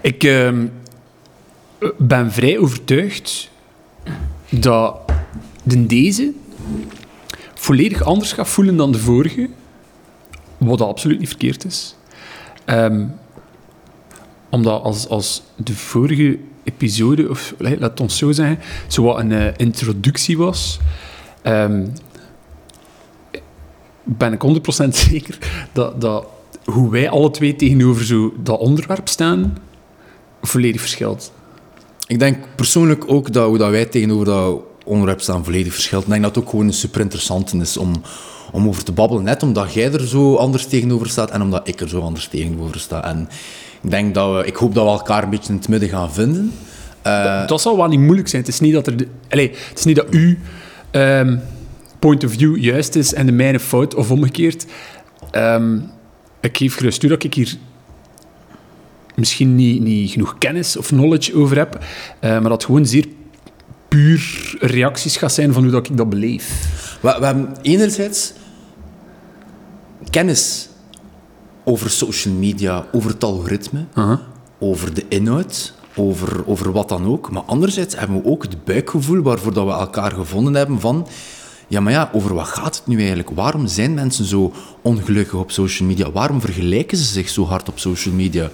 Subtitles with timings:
[0.00, 0.66] Ik ehm,
[1.98, 3.50] ben vrij overtuigd
[4.48, 5.00] dat
[5.62, 6.32] de deze
[7.54, 9.48] volledig anders gaat voelen dan de vorige,
[10.58, 11.96] wat absoluut niet verkeerd is.
[12.64, 13.06] Ehm,
[14.50, 18.58] omdat als, als de vorige episode, of laat ons zo zeggen,
[18.88, 20.78] zo wat een uh, introductie was,
[21.42, 21.92] um,
[24.04, 24.42] ben ik
[24.84, 25.38] 100% zeker
[25.72, 26.26] dat, dat
[26.64, 29.56] hoe wij alle twee tegenover zo dat onderwerp staan,
[30.42, 31.32] volledig verschilt.
[32.06, 36.02] Ik denk persoonlijk ook dat hoe dat wij tegenover dat onderwerp staan volledig verschilt.
[36.02, 37.92] Ik denk dat het ook gewoon super interessant is om,
[38.52, 39.24] om over te babbelen.
[39.24, 42.80] Net omdat jij er zo anders tegenover staat en omdat ik er zo anders tegenover
[42.80, 43.04] sta.
[43.04, 43.28] En
[43.82, 46.12] ik, denk dat we, ik hoop dat we elkaar een beetje in het midden gaan
[46.12, 46.52] vinden.
[47.06, 48.42] Uh, dat zal wel niet moeilijk zijn.
[48.42, 50.38] Het is niet dat, er de, allez, het is niet dat u
[50.90, 51.40] um,
[51.98, 54.66] point of view juist is en de mijne fout, of omgekeerd.
[55.32, 55.90] Um,
[56.40, 57.56] ik geef gerust toe dat ik hier
[59.20, 63.06] misschien niet, niet genoeg kennis of knowledge over heb, uh, maar dat gewoon zeer
[63.88, 66.48] puur reacties gaat zijn van hoe dat ik dat beleef.
[67.00, 68.32] We, we hebben enerzijds
[70.10, 70.68] kennis
[71.64, 74.18] over social media, over het algoritme, uh -huh.
[74.58, 77.30] over de inhoud, over, over wat dan ook.
[77.30, 81.06] Maar anderzijds hebben we ook het buikgevoel waarvoor dat we elkaar gevonden hebben van...
[81.68, 83.30] Ja, maar ja, over wat gaat het nu eigenlijk?
[83.30, 86.10] Waarom zijn mensen zo ongelukkig op social media?
[86.10, 88.50] Waarom vergelijken ze zich zo hard op social media?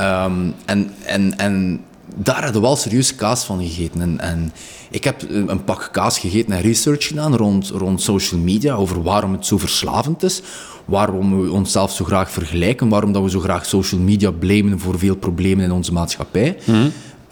[0.00, 1.80] Um, en, en, en
[2.14, 4.00] daar hadden we wel serieus kaas van gegeten.
[4.00, 4.52] En, en,
[4.90, 9.32] ik heb een pak kaas gegeten en research gedaan rond, rond social media, over waarom
[9.32, 10.42] het zo verslavend is,
[10.84, 14.98] waarom we onszelf zo graag vergelijken, waarom dat we zo graag social media blamen voor
[14.98, 16.56] veel problemen in onze maatschappij.
[16.64, 16.90] Mm -hmm.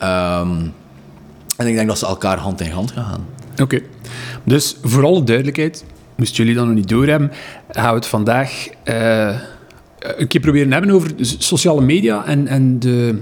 [0.09, 0.73] um,
[1.57, 3.27] en ik denk dat ze elkaar hand in hand gaan.
[3.53, 3.63] Oké.
[3.63, 3.85] Okay.
[4.45, 5.85] Dus voor alle duidelijkheid,
[6.17, 7.33] moesten jullie dat nog niet doorhebben,
[7.71, 9.37] gaan we het vandaag uh,
[10.03, 13.19] een keer proberen hebben over sociale media en, en de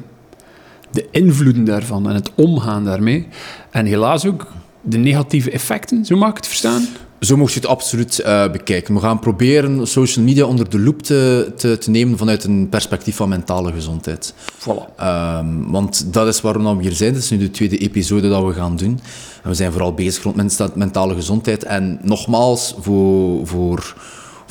[0.90, 3.26] de invloeden daarvan en het omgaan daarmee.
[3.70, 4.46] En helaas ook
[4.82, 6.86] de negatieve effecten, zo mag ik het verstaan?
[7.20, 8.94] Zo mocht je het absoluut uh, bekijken.
[8.94, 13.16] We gaan proberen social media onder de loep te, te, te, nemen vanuit een perspectief
[13.16, 14.34] van mentale gezondheid.
[14.58, 15.02] Voilà.
[15.02, 17.14] Um, want dat is waarom we hier zijn.
[17.14, 19.00] Het is nu de tweede episode dat we gaan doen.
[19.42, 21.64] En we zijn vooral bezig rond mentale gezondheid.
[21.64, 23.94] En nogmaals, voor, voor,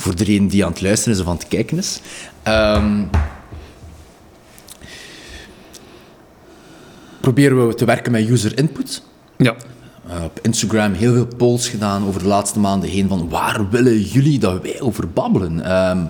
[0.00, 2.00] voor iedereen die aan het luisteren is of aan het kijken is...
[2.48, 3.10] Um,
[7.20, 9.02] proberen we te werken met user input.
[9.36, 9.54] Ja.
[10.08, 14.00] Uh, op Instagram heel veel polls gedaan over de laatste maanden heen van waar willen
[14.00, 15.72] jullie dat wij over babbelen?
[15.90, 16.08] Um,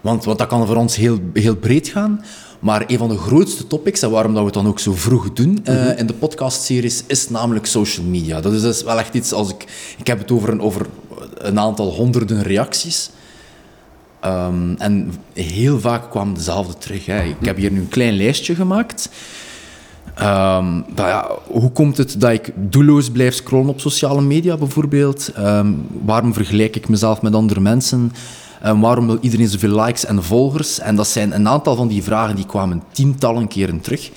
[0.00, 2.24] want, want dat kan voor ons heel, heel breed gaan.
[2.60, 5.32] Maar een van de grootste topics, en waarom dat we het dan ook zo vroeg
[5.32, 5.96] doen uh, mm -hmm.
[5.96, 8.40] in de podcastseries, is namelijk social media.
[8.40, 9.66] Dat is dus wel echt iets als ik...
[9.98, 10.86] Ik heb het over een, over
[11.34, 13.10] een aantal honderden reacties.
[14.24, 17.06] Um, en heel vaak kwam dezelfde terug.
[17.06, 17.22] Hè.
[17.22, 19.08] Ik heb hier nu een klein lijstje gemaakt.
[20.96, 25.32] Ja, hoe komt het dat ik doelloos blijf scrollen op sociale media bijvoorbeeld?
[25.38, 28.12] Um, waarom vergelijk ik mezelf met andere mensen?
[28.66, 30.78] Um, waarom wil iedereen zoveel likes en volgers?
[30.78, 34.10] En dat zijn een aantal van die vragen die kwamen tientallen keren terug.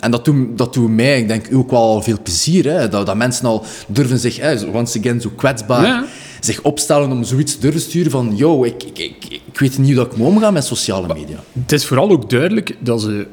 [0.00, 2.64] en dat doet, dat doet mij, ik denk, ook wel veel plezier.
[2.64, 2.88] Hè?
[2.88, 6.04] Dat, dat mensen al durven zich, hè, once again, zo kwetsbaar.
[6.44, 9.86] Zich opstellen om zoiets te durven sturen van yo, ik, ik, ik, ik weet niet
[9.86, 11.38] hoe dat ik moet omgaan met sociale media.
[11.62, 13.26] Het is vooral ook duidelijk dat ze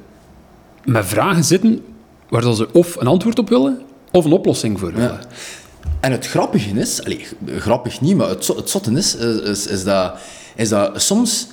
[0.83, 1.81] met vragen zitten
[2.29, 5.09] waar ze of een antwoord op willen of een oplossing voor willen.
[5.09, 5.19] Ja.
[5.99, 10.13] En het grappige is, allez, grappig niet, maar het, het zotte is, is, is, dat,
[10.55, 11.47] is dat soms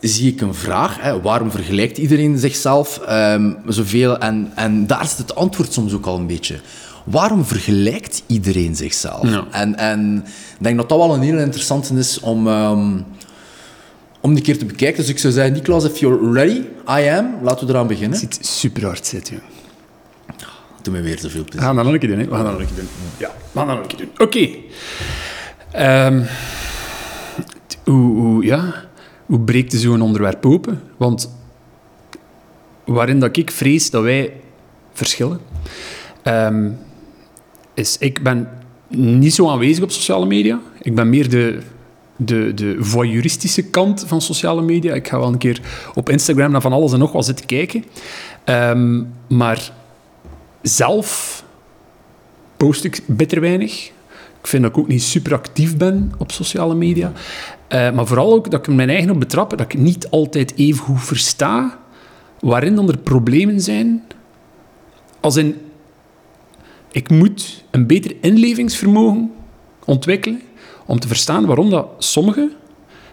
[0.00, 4.18] zie ik een vraag, hè, waarom vergelijkt iedereen zichzelf um, zoveel?
[4.18, 6.60] En, en daar zit het antwoord soms ook al een beetje.
[7.06, 9.28] Waarom vergelijkt iedereen zichzelf?
[9.28, 9.46] Ja.
[9.50, 12.46] En, en ik denk dat dat wel een heel interessante is om...
[12.46, 13.04] Um,
[14.20, 15.00] om die keer te bekijken.
[15.00, 17.34] Dus ik zou zeggen, Niklas, if you're ready, I am.
[17.42, 18.20] Laten we eraan beginnen.
[18.20, 19.40] Het zit super hard zitten.
[20.82, 21.60] Doe me weer te veel plezier.
[21.60, 22.18] We gaan dat nog een keer doen.
[22.18, 22.24] Hè?
[22.24, 22.88] We gaan dat nog een keer doen.
[23.16, 24.26] Ja, we gaan dat nog een keer doen.
[24.26, 24.48] Oké.
[25.72, 26.06] Okay.
[26.06, 26.26] Um,
[27.84, 28.74] hoe, hoe, ja,
[29.26, 30.82] hoe breekt zo'n onderwerp open?
[30.96, 31.30] Want
[32.84, 34.32] waarin dat ik vrees dat wij
[34.92, 35.40] verschillen,
[36.24, 36.78] um,
[37.76, 38.48] is ik ben
[38.88, 40.60] niet zo aanwezig op sociale media.
[40.82, 41.60] Ik ben meer de
[42.16, 44.94] de, de voyeuristische kant van sociale media.
[44.94, 45.60] Ik ga wel een keer
[45.94, 47.84] op Instagram naar van alles en nog wat zitten kijken.
[48.44, 49.72] Um, maar
[50.62, 51.44] zelf
[52.56, 53.90] post ik bitter weinig.
[54.40, 57.12] Ik vind dat ik ook niet super actief ben op sociale media.
[57.72, 60.84] Uh, maar vooral ook dat ik mijn eigen op betrap, dat ik niet altijd even
[60.84, 61.78] goed versta
[62.40, 64.02] waarin dan er problemen zijn.
[65.20, 65.56] Als in,
[66.96, 69.32] ik moet een beter inlevingsvermogen
[69.84, 70.40] ontwikkelen
[70.86, 72.52] om te verstaan waarom dat sommigen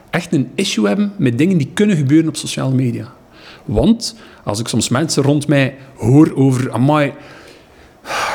[0.10, 3.14] echt een issue hebben met dingen die kunnen gebeuren op sociale media.
[3.66, 6.72] Want als ik soms mensen rond mij hoor over...
[6.72, 7.08] Amai,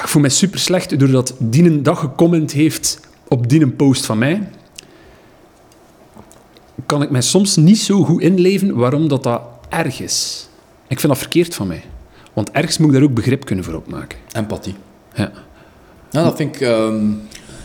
[0.03, 4.07] ik voel mij super slecht doordat die een dag gecomment heeft op die een post
[4.07, 4.49] van mij,
[6.87, 10.49] kan ik mij soms niet zo goed inleven waarom dat, dat erg is.
[10.89, 11.83] Ik vind dat verkeerd van mij.
[12.33, 14.19] Want ergens moet ik daar ook begrip kunnen voor opmaken.
[14.33, 14.75] Empathie.
[15.19, 15.31] Ja.
[16.11, 16.61] Nou, dat vind ik...
[16.61, 17.07] ehm,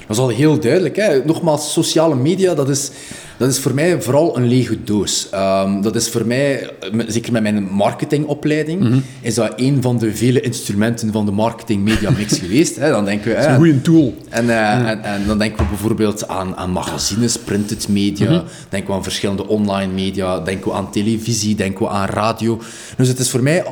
[0.08, 0.96] dat is al heel duidelijk.
[0.96, 1.26] Hè.
[1.26, 2.92] Nogmaals, sociale media, dat is,
[3.38, 5.28] dat is voor mij vooral een lege doos.
[5.32, 6.70] Ehm, dat is voor mij,
[7.08, 12.38] zeker met mijn marketingopleiding, is dat een van de vele instrumenten van de marketing-media mix
[12.44, 12.76] geweest.
[12.76, 12.90] Hè.
[12.90, 13.38] Dan denken we...
[13.38, 14.16] hè, Een goede tool.
[14.30, 18.42] En, eh, en, en dan denken we bijvoorbeeld aan, aan magazines, printed media, Mhm.
[18.70, 22.60] denken we aan verschillende online media, denken we aan televisie, denken we aan radio.
[22.98, 23.64] Dus het is voor mij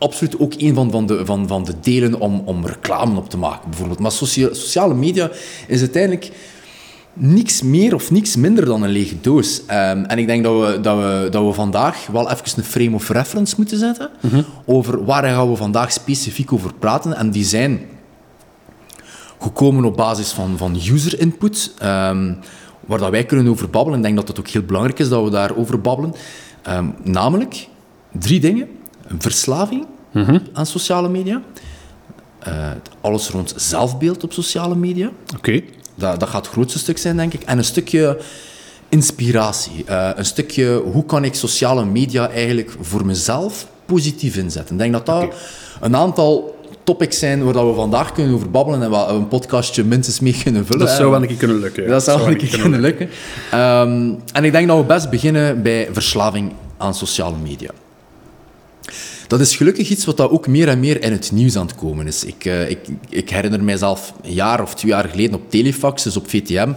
[0.00, 3.36] absoluut ook een van, van, de, van, van de delen om, om reclame op te
[3.36, 3.98] maken, bijvoorbeeld.
[3.98, 5.30] Maar socia- sociale media
[5.66, 6.30] is uiteindelijk
[7.12, 9.66] niks meer of niks minder dan een lege doos.
[9.66, 12.94] Ehm, en ik denk dat we, dat, we, dat we vandaag wel even een frame
[12.94, 14.10] of reference moeten zetten
[14.66, 17.16] over waar gaan we vandaag specifiek over praten.
[17.16, 17.80] En die zijn
[19.40, 22.34] gekomen op basis van, van user input, ehm,
[22.86, 23.98] waar dat wij kunnen over babbelen.
[23.98, 26.14] Ik denk dat het ook heel belangrijk is dat we daarover babbelen.
[26.62, 27.68] Ehm, namelijk
[28.12, 28.68] drie dingen.
[29.18, 29.86] Verslaving
[30.52, 31.42] aan sociale media.
[32.38, 32.70] Eh,
[33.00, 35.10] alles rond zelfbeeld op sociale media.
[35.36, 35.60] Oké.
[35.94, 37.42] Dat, dat gaat het grootste stuk zijn, denk ik.
[37.42, 38.18] En een stukje
[38.88, 39.84] inspiratie.
[39.84, 44.74] Eh, een stukje hoe kan ik sociale media eigenlijk voor mezelf positief inzetten.
[44.74, 45.34] Ik denk dat dat
[45.80, 49.28] een aantal topics zijn waar dat we vandaag kunnen over babbelen en waar we een
[49.28, 50.86] podcastje minstens mee kunnen vullen.
[50.86, 51.82] Dat zou wel een keer kunnen lukken.
[51.82, 51.88] ja.
[51.88, 53.08] Dat zou wel een keer keer kunnen lukken.
[53.50, 57.70] Ehm, en ik denk dat we best beginnen bij verslaving aan sociale media.
[59.30, 61.74] Dat is gelukkig iets wat dat ook meer en meer in het nieuws aan het
[61.74, 62.24] komen is.
[62.24, 62.78] Ik, eh, ik,
[63.08, 66.72] ik herinner mijzelf een jaar of twee jaar geleden op Telefax, dus op VTM.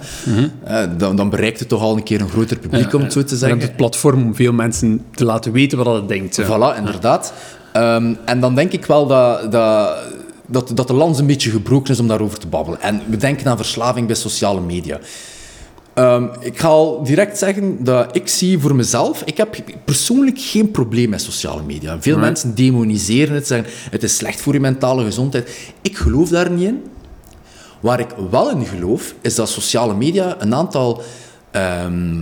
[0.64, 3.24] eh, dan, dan bereikt het toch al een keer een groter publiek, om het zo
[3.24, 3.60] te zeggen.
[3.60, 6.42] het platform om veel mensen te laten weten wat het denkt.
[6.42, 7.34] Voilà, inderdaad.
[7.72, 9.98] Ehm, en dan denk ik wel dat, dat,
[10.48, 12.82] dat, dat de lans een beetje gebroken is om daarover te babbelen.
[12.82, 15.00] En we denken aan verslaving bij sociale media.
[15.94, 19.22] Ehm, ik ga al direct zeggen dat ik zie voor mezelf...
[19.25, 19.56] Ik heb
[19.86, 22.01] persoonlijk geen probleem met sociale media.
[22.01, 22.25] Veel Nee.
[22.25, 25.72] mensen demoniseren het, zeggen het is slecht voor je mentale gezondheid.
[25.81, 26.84] Ik geloof daar niet in.
[27.80, 31.01] Waar ik wel in geloof, is dat sociale media een aantal
[31.51, 32.22] ehm,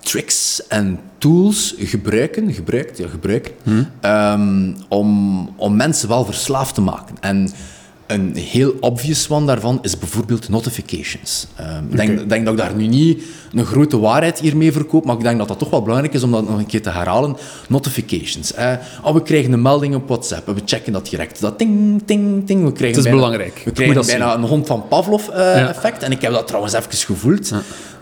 [0.00, 3.52] tricks en tools gebruiken, gebruikt, ja, gebruiken,
[4.00, 7.14] ehm, om, om mensen wel verslaafd te maken.
[7.20, 7.50] En
[8.08, 11.46] een heel obvious one daarvan is bijvoorbeeld notifications.
[11.56, 13.22] Ehm, Ik denk, denk dat ik daar nu niet
[13.52, 16.30] een grote waarheid hiermee verkoop, maar ik denk dat dat toch wel belangrijk is om
[16.30, 17.36] dat nog een keer te herhalen.
[17.68, 18.54] Notifications.
[18.54, 18.72] Eh,
[19.02, 21.40] oh, we krijgen een melding op WhatsApp en we checken dat direct.
[21.40, 22.64] Dat ting, ting, ting.
[22.64, 23.62] We krijgen Het is bijna- belangrijk.
[23.64, 26.02] We krijgen bijna een hond van Pavlov-effect.
[26.02, 27.52] En ik heb dat trouwens even gevoeld.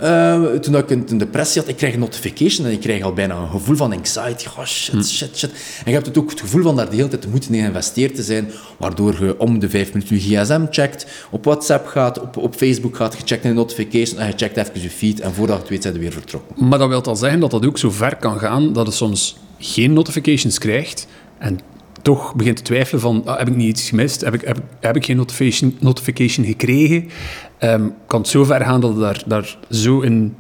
[0.00, 3.34] Eh, toen ik een, depressie had, ik krijg een notification en ik krijg al bijna
[3.36, 4.46] een gevoel van anxiety.
[4.58, 5.50] Oh, shit, shit, shit.
[5.50, 7.60] En je hebt het ook het gevoel van daar de hele tijd te moeten in
[7.60, 12.20] geïnvesteerd te zijn, waardoor je om de vijf minuten je gsm checkt, op WhatsApp gaat,
[12.20, 15.34] op, op Facebook gaat, je checkt een notification en je checkt even je feed en
[15.34, 16.68] voordat je het weet, zijn we weer vertrokken.
[16.68, 19.36] Maar dat wil al zeggen dat dat ook zo ver kan gaan dat je soms
[19.58, 21.06] geen notifications krijgt
[21.38, 21.60] en
[22.02, 24.20] toch begint te twijfelen van, ah, heb ik niet iets gemist?
[24.20, 27.08] Heb ik, heb, heb ik geen notification, notification gekregen?
[27.58, 30.36] Ehm, kan het zo ver gaan dat je daar, daar zo in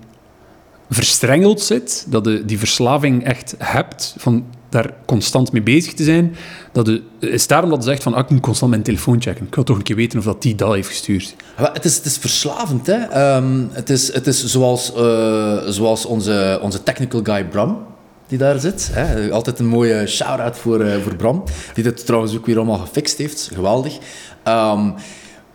[0.90, 4.44] verstrengeld zit, dat je die verslaving echt hebt, van
[4.82, 6.36] daar constant mee bezig te zijn,
[6.72, 9.46] dat je, is daarom dat je zegt van, ah, ik moet constant mijn telefoon checken.
[9.46, 11.34] Ik wil toch een keer weten of dat die dat heeft gestuurd.
[11.58, 12.96] Maar Het is, het is verslavend, hè.
[12.96, 17.78] Ehm, het, is, het is zoals, eh, zoals onze, onze technical guy Bram,
[18.26, 18.90] die daar zit.
[18.92, 19.30] Hè.
[19.30, 23.18] Altijd een mooie shout-out voor, eh, voor Bram, die dit trouwens ook weer allemaal gefixt
[23.18, 23.50] heeft.
[23.54, 23.98] Geweldig.
[24.42, 24.90] Ehm,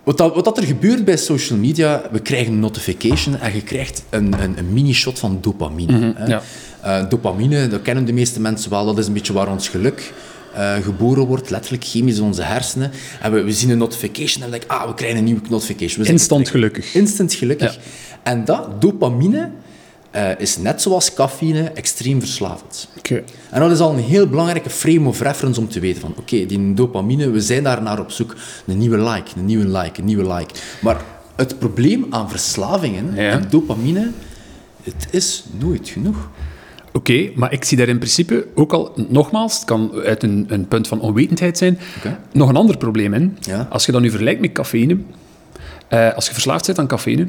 [0.04, 3.62] wat, dat, wat dat er gebeurt bij social media, we krijgen een notification en je
[3.62, 6.14] krijgt een, een, een mini-shot van dopamine.
[6.16, 6.26] hè.
[6.26, 6.42] ja.
[6.84, 10.14] Eh, dopamine, dat kennen de meeste mensen wel, dat is een beetje waar ons geluk
[10.54, 12.92] eh, geboren wordt, letterlijk chemisch in onze hersenen.
[13.22, 15.98] En we, we zien een notification en we denken, ah, we krijgen een nieuwe notification.
[15.98, 16.94] We zijn Instant gelukkig.
[16.94, 17.78] instant gelukkig.
[18.24, 19.50] En dat, dopamine,
[20.12, 22.88] eh, is net zoals cafeïne extreem verslavend.
[22.98, 23.24] Oké.
[23.50, 26.46] En dat is al een heel belangrijke frame of reference om te weten van, oké,
[26.46, 28.36] die dopamine, we zijn daar naar op zoek.
[28.68, 30.54] Een nieuwe like, een nieuwe like, een nieuwe like.
[30.82, 31.02] Maar
[31.36, 33.32] het probleem aan verslavingen Ja.
[33.32, 34.12] en dopamine,
[34.84, 36.30] het is nooit genoeg.
[36.94, 40.68] Oké, maar ik zie daar in principe ook al, nogmaals, het kan uit een, een
[40.68, 41.80] punt van onwetendheid zijn,
[42.32, 43.38] nog een ander probleem in.
[43.40, 43.68] Ja.
[43.70, 44.98] Als je dat nu vergelijkt met cafeïne,
[45.88, 47.28] eh, als je verslaafd bent aan cafeïne,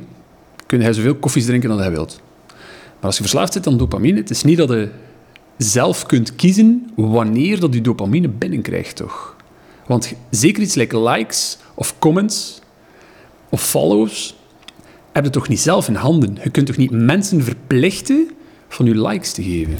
[0.66, 2.20] kun je zoveel koffies drinken als je wilt.
[2.46, 4.88] Maar als je verslaafd bent aan dopamine, het is niet dat je
[5.56, 9.36] zelf kunt kiezen wanneer dat je dopamine binnenkrijgt, toch?
[9.86, 12.60] Want zeker iets like likes of comments
[13.48, 14.36] of follows,
[15.12, 16.38] heb je toch niet zelf in handen?
[16.42, 18.30] Je kunt toch niet mensen verplichten
[18.74, 19.76] van je likes te geven?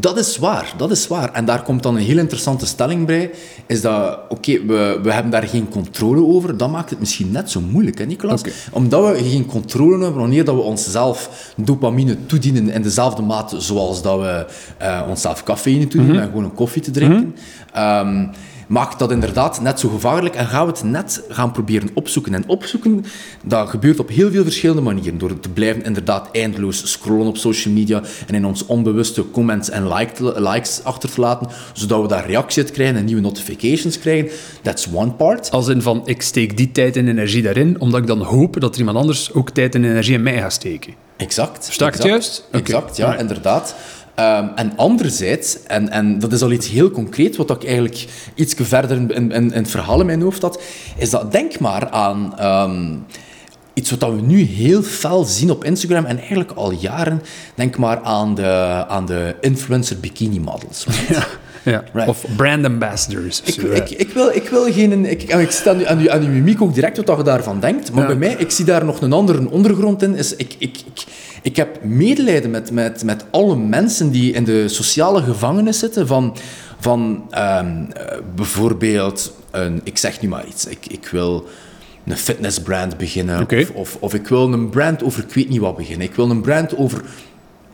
[0.00, 1.32] Dat is waar, dat is waar.
[1.32, 3.30] En daar komt dan een heel interessante stelling bij.
[3.66, 6.56] Is dat, oké, we, we hebben daar geen controle over.
[6.56, 8.42] Dat maakt het misschien net zo moeilijk, hè Nicolas?
[8.72, 14.02] Omdat we geen controle hebben wanneer dat we onszelf dopamine toedienen in dezelfde mate zoals
[14.02, 14.46] dat we
[14.78, 16.24] eh, onszelf cafeïne toedienen Mhm.
[16.24, 17.34] en gewoon een koffie te drinken.
[17.72, 18.26] Ehm,
[18.68, 22.34] maakt dat inderdaad net zo gevaarlijk en gaan we het net gaan proberen opzoeken.
[22.34, 23.04] En opzoeken,
[23.44, 25.18] dat gebeurt op heel veel verschillende manieren.
[25.18, 29.88] Door te blijven inderdaad eindeloos scrollen op social media en in ons onbewuste comments en
[30.48, 34.30] likes achter te laten, zodat we daar reactie uit krijgen en nieuwe notifications krijgen.
[34.62, 35.50] That's one part.
[35.50, 38.72] Als in van, ik steek die tijd en energie daarin, omdat ik dan hoop dat
[38.72, 40.94] er iemand anders ook tijd en energie in mij gaat steken.
[41.16, 41.64] Exact.
[41.64, 42.10] Versta ik exact.
[42.10, 42.44] juist?
[42.50, 43.74] Exact, ja, inderdaad.
[44.18, 48.54] Ehm, en anderzijds, en, en dat is al iets heel concreet, wat ik eigenlijk iets
[48.58, 50.62] verder in, in, in het verhaal in mijn hoofd had,
[50.96, 52.94] is dat denk maar aan ehm,
[53.74, 57.22] iets wat we nu heel fel zien op Instagram en eigenlijk al jaren.
[57.54, 60.86] Denk maar aan de, aan de influencer bikini models.
[61.08, 61.26] Ja.
[61.62, 61.84] ja.
[61.92, 62.08] Right.
[62.08, 63.42] Of brand ambassadors.
[63.44, 65.06] Ik, ik, ik, wil, ik wil geen...
[65.06, 65.40] Ik, ik aan,
[65.76, 67.92] uw- aan, uw- aan uw mimiek ook direct wat je daarvan denkt.
[67.92, 68.06] Maar Ja.
[68.06, 70.14] bij mij, ik zie daar nog een andere ondergrond in.
[70.16, 71.04] Is ik, ik, ik,
[71.42, 76.06] ik heb medelijden met, met, met alle mensen die in de sociale gevangenis zitten.
[76.06, 76.36] Van,
[76.80, 80.66] van ehm, eh, bijvoorbeeld, een, ik zeg nu maar iets.
[80.66, 81.48] Ik, ik wil
[82.06, 83.46] een fitnessbrand beginnen.
[83.50, 86.06] Of, of, of ik wil een brand over ik weet niet wat beginnen.
[86.06, 87.02] Ik wil een brand over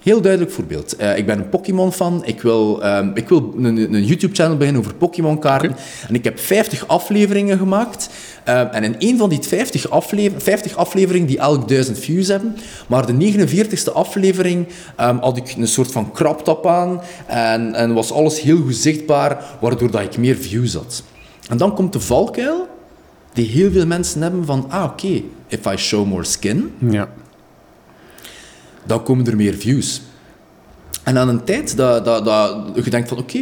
[0.04, 0.96] Heel duidelijk voorbeeld.
[0.96, 2.22] Eh, ik ben een Pokémon-fan.
[2.24, 5.76] Ik wil, ehm, ik wil een, een YouTube-channel beginnen over Pokémon-kaarten.
[6.08, 8.08] En ik heb 50 afleveringen gemaakt.
[8.44, 12.56] Ehm, en in een van die 50, aflever 50 afleveringen die elk 1000 views hebben.
[12.86, 17.00] Maar de 49ste aflevering ehm, had ik een soort van kraptap aan.
[17.26, 21.02] En, en was alles heel goed zichtbaar, waardoor dat ik meer views had.
[21.48, 22.68] En dan komt de valkuil
[23.32, 24.66] die heel veel mensen hebben van...
[24.68, 27.08] Ah, oké, if I show more skin Ja.
[28.86, 30.02] Dan komen er meer views.
[31.02, 33.38] En aan een tijd dat, dat, dat je denkt van, oké,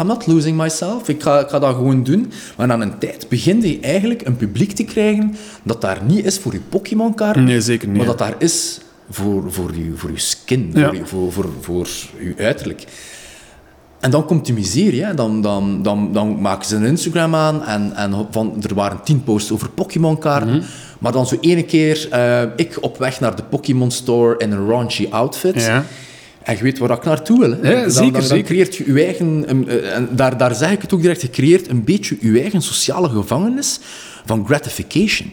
[0.00, 2.32] I'm not losing myself, ik ga, ik ga dat gewoon doen.
[2.56, 6.38] Maar aan een tijd begin je eigenlijk een publiek te krijgen dat daar niet is
[6.38, 7.96] voor je Pokémon-kaart, Nee, zeker niet.
[7.96, 8.80] maar dat daar is
[9.10, 10.86] voor, voor, je, voor je skin, Ja.
[10.86, 11.88] voor, je, voor, voor, voor
[12.20, 12.84] je uiterlijk.
[14.04, 15.04] En dan komt de miserie.
[15.04, 15.14] Hè.
[15.14, 19.22] Dan, dan, dan, dan maken ze een Instagram aan en, en van, er waren tien
[19.22, 20.56] posts over Pokémon-kaarten.
[20.56, 20.62] Mhm.
[20.98, 24.68] Maar dan zo ene keer, eh, ik op weg naar de Pokémon Store in een
[24.68, 25.64] raunchy outfit.
[25.64, 25.84] Ja.
[26.42, 27.50] En je weet waar ik naartoe wil.
[27.62, 27.72] Hè.
[27.72, 28.44] Ja, dan, zeker, dan, dan zeker.
[28.44, 29.44] creëert je je eigen...
[29.46, 32.40] een, eh, en daar, daar zeg ik het ook direct, je creëert een beetje je
[32.40, 33.80] eigen sociale gevangenis
[34.24, 35.32] van gratification.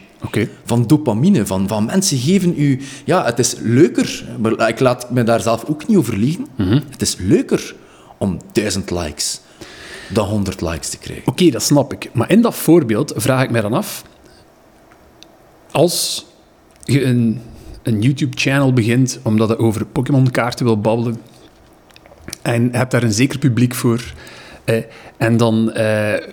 [0.64, 2.80] Van dopamine, van, van mensen geven u...
[3.04, 6.46] Ja, het is leuker, maar ik laat me daar zelf ook niet over liegen.
[6.56, 6.80] Mhm.
[6.90, 7.74] Het is leuker
[8.22, 9.40] om duizend likes
[10.08, 11.26] dan 100 likes te krijgen.
[11.26, 12.10] Oké, dat snap ik.
[12.12, 14.04] Maar in dat voorbeeld vraag ik mij dan af...
[15.70, 16.26] Als
[16.84, 17.40] je een,
[17.82, 21.20] een YouTube-channel begint omdat je over Pokémon-kaarten wil babbelen
[22.42, 24.12] en je hebt daar een zeker publiek voor
[24.64, 24.76] eh,
[25.16, 26.26] en dan eh,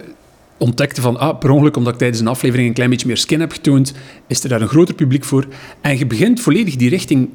[0.58, 3.40] ontdekte van, ah, per ongeluk, omdat ik tijdens een aflevering een klein beetje meer skin
[3.40, 3.94] heb getoond,
[4.28, 5.48] is er daar een groter publiek voor
[5.82, 7.30] en je begint volledig die richting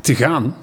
[0.00, 0.54] te gaan...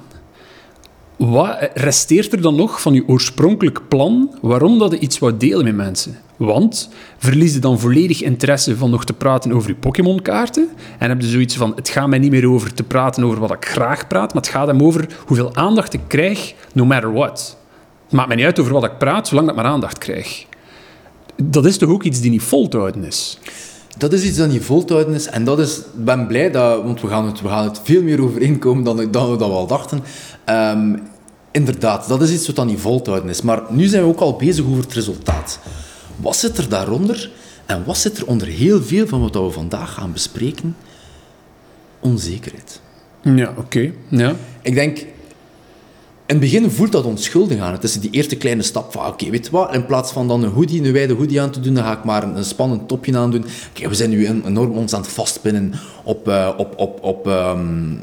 [1.17, 5.63] Wat resteert er dan nog van je oorspronkelijk plan waarom dat je iets wou delen
[5.63, 6.17] met mensen?
[6.37, 10.69] Want verlies je dan volledig interesse van nog te praten over je Pokémon-kaarten
[10.99, 13.51] en heb je zoiets van, het gaat mij niet meer over te praten over wat
[13.51, 17.57] ik graag praat, maar het gaat hem over hoeveel aandacht ik krijg, no matter what.
[18.03, 20.45] Het maakt mij niet uit over wat ik praat, zolang dat ik maar aandacht krijg.
[21.43, 23.39] Dat is toch ook iets die niet vol te houden is?
[23.97, 25.27] Dat is iets dat niet vol te houden is.
[25.27, 28.01] En dat is, ik ben blij, dat, want we gaan, het, we gaan het veel
[28.01, 30.03] meer overeenkomen dan, dan we dat we al dachten.
[30.45, 30.95] Ehm,
[31.51, 33.41] inderdaad, dat is iets wat dan niet vol te houden is.
[33.41, 35.59] Maar nu zijn we ook al bezig over het resultaat.
[36.15, 37.31] Wat zit er daaronder?
[37.65, 40.75] En wat zit er onder heel veel van wat we vandaag gaan bespreken?
[41.99, 42.81] Onzekerheid.
[43.21, 43.91] Ja, oké.
[44.07, 44.35] Ja.
[44.61, 45.05] Ik denk,
[46.27, 47.71] in het begin voelt dat onschuldig aan.
[47.71, 50.43] Het is die eerste kleine stap van, oké, weet je wat, in plaats van dan
[50.43, 52.87] een hoodie, een wijde hoodie aan te doen, dan ga ik maar een, een spannend
[52.87, 53.45] topje aan doen.
[53.73, 57.27] Kijk, we zijn nu en- enorm ons aan het vastpinnen op, eh, op, op, op,
[57.27, 57.93] ehm,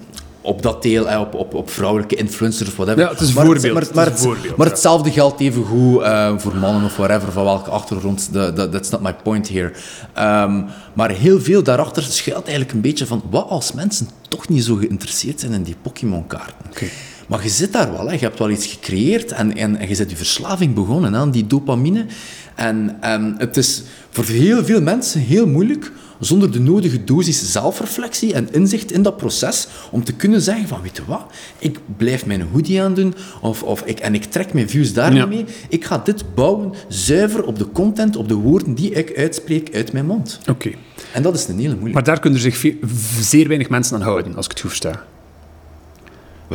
[0.40, 3.00] op dat deel, eh, op, op, op vrouwelijke influencers of whatever.
[3.02, 4.72] Ja, het is maar voorbeeld, Maar, het is maar, een het- voorbeeld, maar ja.
[4.72, 8.28] hetzelfde geldt even goed eh, voor mannen of whatever, van welke achtergrond.
[8.32, 9.72] The- the- that's not my point here.
[10.14, 10.62] Ehm,
[10.94, 14.74] maar heel veel daarachter schuilt eigenlijk een beetje van, wat als mensen toch niet zo
[14.74, 16.54] geïnteresseerd zijn in die Pokémon-kaarten?
[16.70, 16.86] Oké.
[17.32, 18.12] Maar je zit daar wel, hè.
[18.12, 21.46] je hebt wel iets gecreëerd en, en, en je bent je verslaving begonnen aan die
[21.46, 22.06] dopamine.
[22.54, 28.34] En, en het is voor heel veel mensen heel moeilijk, zonder de nodige dosis zelfreflectie
[28.34, 31.22] en inzicht in dat proces, om te kunnen zeggen van, weet je wat,
[31.58, 35.24] ik blijf mijn hoodie aandoen of, of ik, en ik trek mijn views daar Ja.
[35.24, 35.54] niet mee.
[35.68, 39.92] Ik ga dit bouwen zuiver op de content, op de woorden die ik uitspreek uit
[39.92, 40.38] mijn mond.
[40.50, 40.70] Oké.
[41.12, 41.92] En dat is een hele moeilijke.
[41.92, 42.76] Maar daar kunnen zich veel-
[43.20, 45.04] zeer weinig mensen aan houden, als ik het goed versta.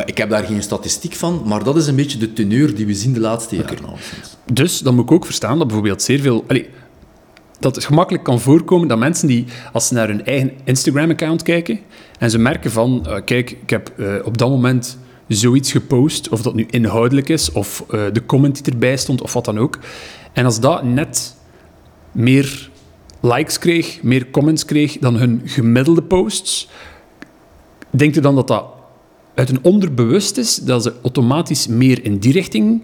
[0.05, 2.93] Ik heb daar geen statistiek van, maar dat is een beetje de teneur die we
[2.93, 3.77] zien de laatste jaren.
[4.53, 6.45] Dus dan moet ik ook verstaan dat bijvoorbeeld zeer veel...
[7.59, 11.79] dat het gemakkelijk kan voorkomen dat mensen die, als ze naar hun eigen Instagram-account kijken
[12.19, 16.41] en ze merken van, eh, kijk, ik heb eh, op dat moment zoiets gepost, of
[16.41, 19.79] dat nu inhoudelijk is, of eh, de comment die erbij stond, of wat dan ook.
[20.33, 21.35] En als dat net
[22.11, 22.69] meer
[23.21, 26.69] likes kreeg, meer comments kreeg dan hun gemiddelde posts,
[27.89, 28.65] denkt u dan dat dat
[29.37, 32.81] uit een onderbewust is, dat ze automatisch meer in die richting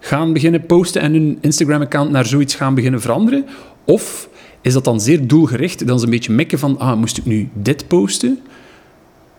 [0.00, 3.44] gaan beginnen posten en hun Instagram-account naar zoiets gaan beginnen veranderen?
[3.84, 4.28] Of
[4.60, 7.48] is dat dan zeer doelgericht, dan ze een beetje mikken van, ah, moest ik nu
[7.54, 8.38] dit posten,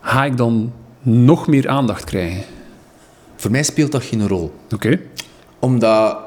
[0.01, 2.43] ga ik dan nog meer aandacht krijgen?
[3.36, 4.53] Voor mij speelt dat geen rol.
[4.74, 5.00] Oké.
[5.60, 6.17] Omdat,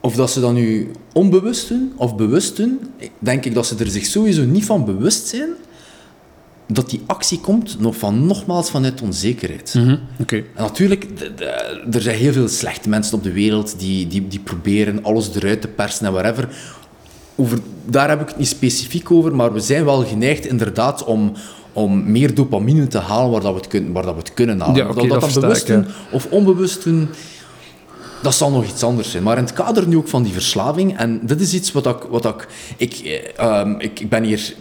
[0.00, 2.78] of dat ze dat nu onbewust doen of bewust doen,
[3.18, 5.48] denk ik dat ze er zich sowieso niet van bewust zijn
[6.66, 9.74] dat die actie komt nog van, nogmaals vanuit onzekerheid.
[9.74, 10.36] Mhm, Oké.
[10.36, 11.06] En natuurlijk,
[11.92, 15.60] er zijn heel veel slechte mensen op de wereld die, die, die proberen alles eruit
[15.60, 16.48] te persen en whatever.
[17.34, 21.32] Over, daar heb ik het niet specifiek over, maar we zijn wel geneigd inderdaad om,
[21.72, 24.60] om meer dopamine te halen waar, dat we, het kunnen, waar dat we het kunnen
[24.60, 24.76] halen.
[24.76, 27.08] Ja, dat, dat bewust doen of onbewust doen,
[28.22, 29.22] dat zal nog iets anders zijn.
[29.22, 32.02] Maar in het kader nu ook van die verslaving, en dit is iets wat ik...
[32.10, 32.46] Wat ik,
[32.76, 34.54] ik, eh, ehm, ik, ik ben hier...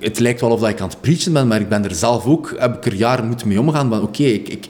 [0.00, 2.24] Het lijkt wel of dat ik aan het preachen ben, maar ik ben er zelf
[2.26, 2.54] ook...
[2.58, 3.88] Heb ik er jaren moeten mee omgaan.
[3.88, 4.66] van Oké, ik, ik,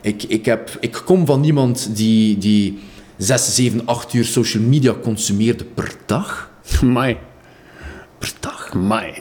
[0.00, 2.78] ik, ik, heb, ik kom van iemand die, die
[3.16, 6.50] 6, 7, 8 uur social media consumeerde per dag.
[6.82, 7.16] Mai.
[8.18, 8.74] Per dag.
[8.74, 9.12] Mai.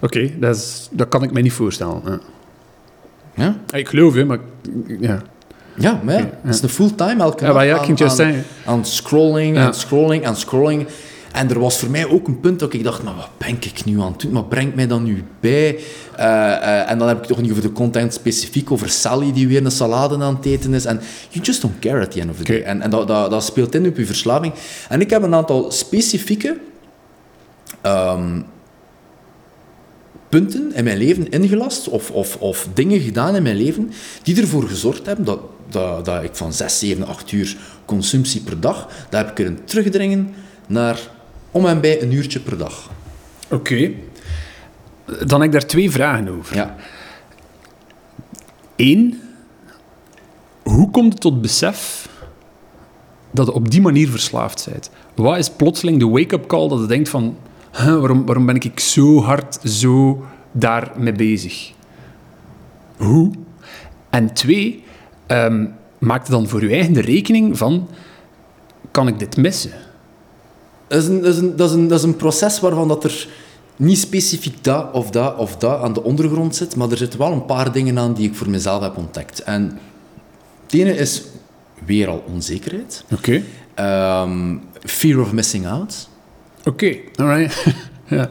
[0.00, 2.02] Oké, dat, is- dat kan ik me niet voorstellen.
[2.04, 2.18] Ja.
[3.34, 4.38] Ja, Ik geloof je, maar...
[5.00, 5.22] Ja.
[5.76, 8.44] ja maar ja, het is een fulltime elke Ja, dag ja, aan, zeggen.
[8.64, 10.86] aan scrolling en scrolling en scrolling.
[11.32, 13.84] En er was voor mij ook een punt dat ik dacht, maar wat ben ik
[13.84, 14.32] nu aan het doen?
[14.32, 15.78] Maar brengt mij dan nu bij?
[16.16, 19.32] Eh, eh, en dan heb ik het toch niet over de content specifiek, over Sally
[19.32, 20.84] die weer een salade aan het eten is.
[20.84, 22.62] En you just don't care at the end of the day.
[22.62, 24.52] En, en dat, dat, dat speelt in op je verslaving.
[24.88, 26.56] En ik heb een aantal specifieke
[27.80, 28.40] ehm,
[30.28, 34.68] punten in mijn leven ingelast of, of, of dingen gedaan in mijn leven die ervoor
[34.68, 39.20] gezorgd hebben dat, dat, dat ik van 6, 7, 8 uur consumptie per dag, daar
[39.20, 40.34] heb ik kunnen terugdringen
[40.66, 40.98] naar
[41.50, 42.90] om en bij een uurtje per dag.
[43.50, 43.90] Oké.
[45.26, 46.56] Dan heb ik daar twee vragen over.
[46.56, 46.76] Ja.
[48.76, 49.20] Eén,
[50.62, 52.08] hoe komt het tot besef
[53.30, 54.90] dat je op die manier verslaafd bent?
[55.14, 57.36] Wat is plotseling de wake-up call dat je denkt van...
[57.76, 61.72] "Huh, waarom, waarom ben ik zo hard zo daarmee bezig?
[62.96, 63.30] Hoe?
[64.10, 64.84] En twee,
[65.26, 65.66] ehm,
[65.98, 67.88] maak dan voor je eigen de rekening van...
[68.90, 69.72] Kan ik dit missen?
[70.90, 73.04] Dat is, een, dat, is een, dat, is een, dat is een proces waarvan dat
[73.04, 73.28] er
[73.76, 77.32] niet specifiek dat of dat of dat aan de ondergrond zit, maar er zitten wel
[77.32, 79.42] een paar dingen aan die ik voor mezelf heb ontdekt.
[79.42, 79.78] En
[80.62, 81.22] het ene is
[81.84, 83.04] weer al onzekerheid.
[83.12, 83.42] Oké.
[83.74, 86.08] Ehm, fear of missing out.
[86.64, 87.64] Oké, alright.
[88.08, 88.30] ja.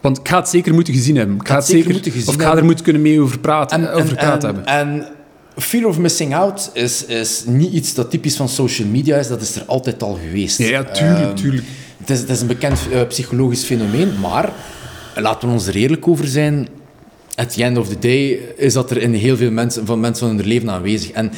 [0.00, 1.36] Want ik ga het zeker moeten gezien hebben.
[1.36, 2.66] Ik ga, het zeker zeker, moeten gezien of ik ga er hebben.
[2.66, 4.66] moeten kunnen mee over praten, over gepraat en, hebben.
[4.66, 5.06] En
[5.60, 9.40] fear of missing out is, is niet iets dat typisch van social media is, dat
[9.40, 10.58] is er altijd al geweest.
[10.58, 11.66] Ja, ja, tuurlijk, Ehm, tuurlijk.
[11.98, 14.52] Het is, het is een bekend eh, psychologisch fenomeen, maar
[15.14, 16.68] laten we ons er eerlijk over zijn.
[17.34, 20.26] At the end of the day is dat er in heel veel mensen van mensen
[20.26, 21.10] van hun leven aanwezig.
[21.10, 21.32] En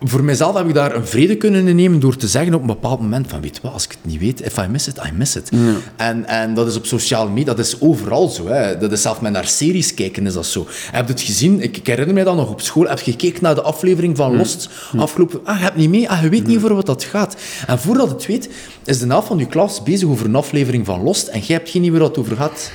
[0.00, 3.00] voor mijzelf heb ik daar een vrede kunnen nemen door te zeggen op een bepaald
[3.00, 5.36] moment van, weet wat, als ik het niet weet, if I miss it, I miss
[5.36, 5.50] it.
[5.96, 8.46] En, en dat is op sociale media, dat is overal zo.
[8.46, 8.78] Hè.
[8.78, 10.66] Dat is zelfs met naar series kijken is dat zo.
[10.90, 11.60] Heb je het gezien?
[11.60, 12.88] Ik, ik herinner mij dat nog op school.
[12.88, 15.40] Heb je gekeken naar de aflevering van Lost afgelopen...
[15.44, 16.10] Ah, je hebt niet mee?
[16.10, 17.36] Ah, je weet niet over wat dat gaat.
[17.66, 18.48] En voordat het weet,
[18.84, 21.70] is de helft van je klas bezig over een aflevering van Lost en jij hebt
[21.70, 22.70] geen idee waar het over gaat.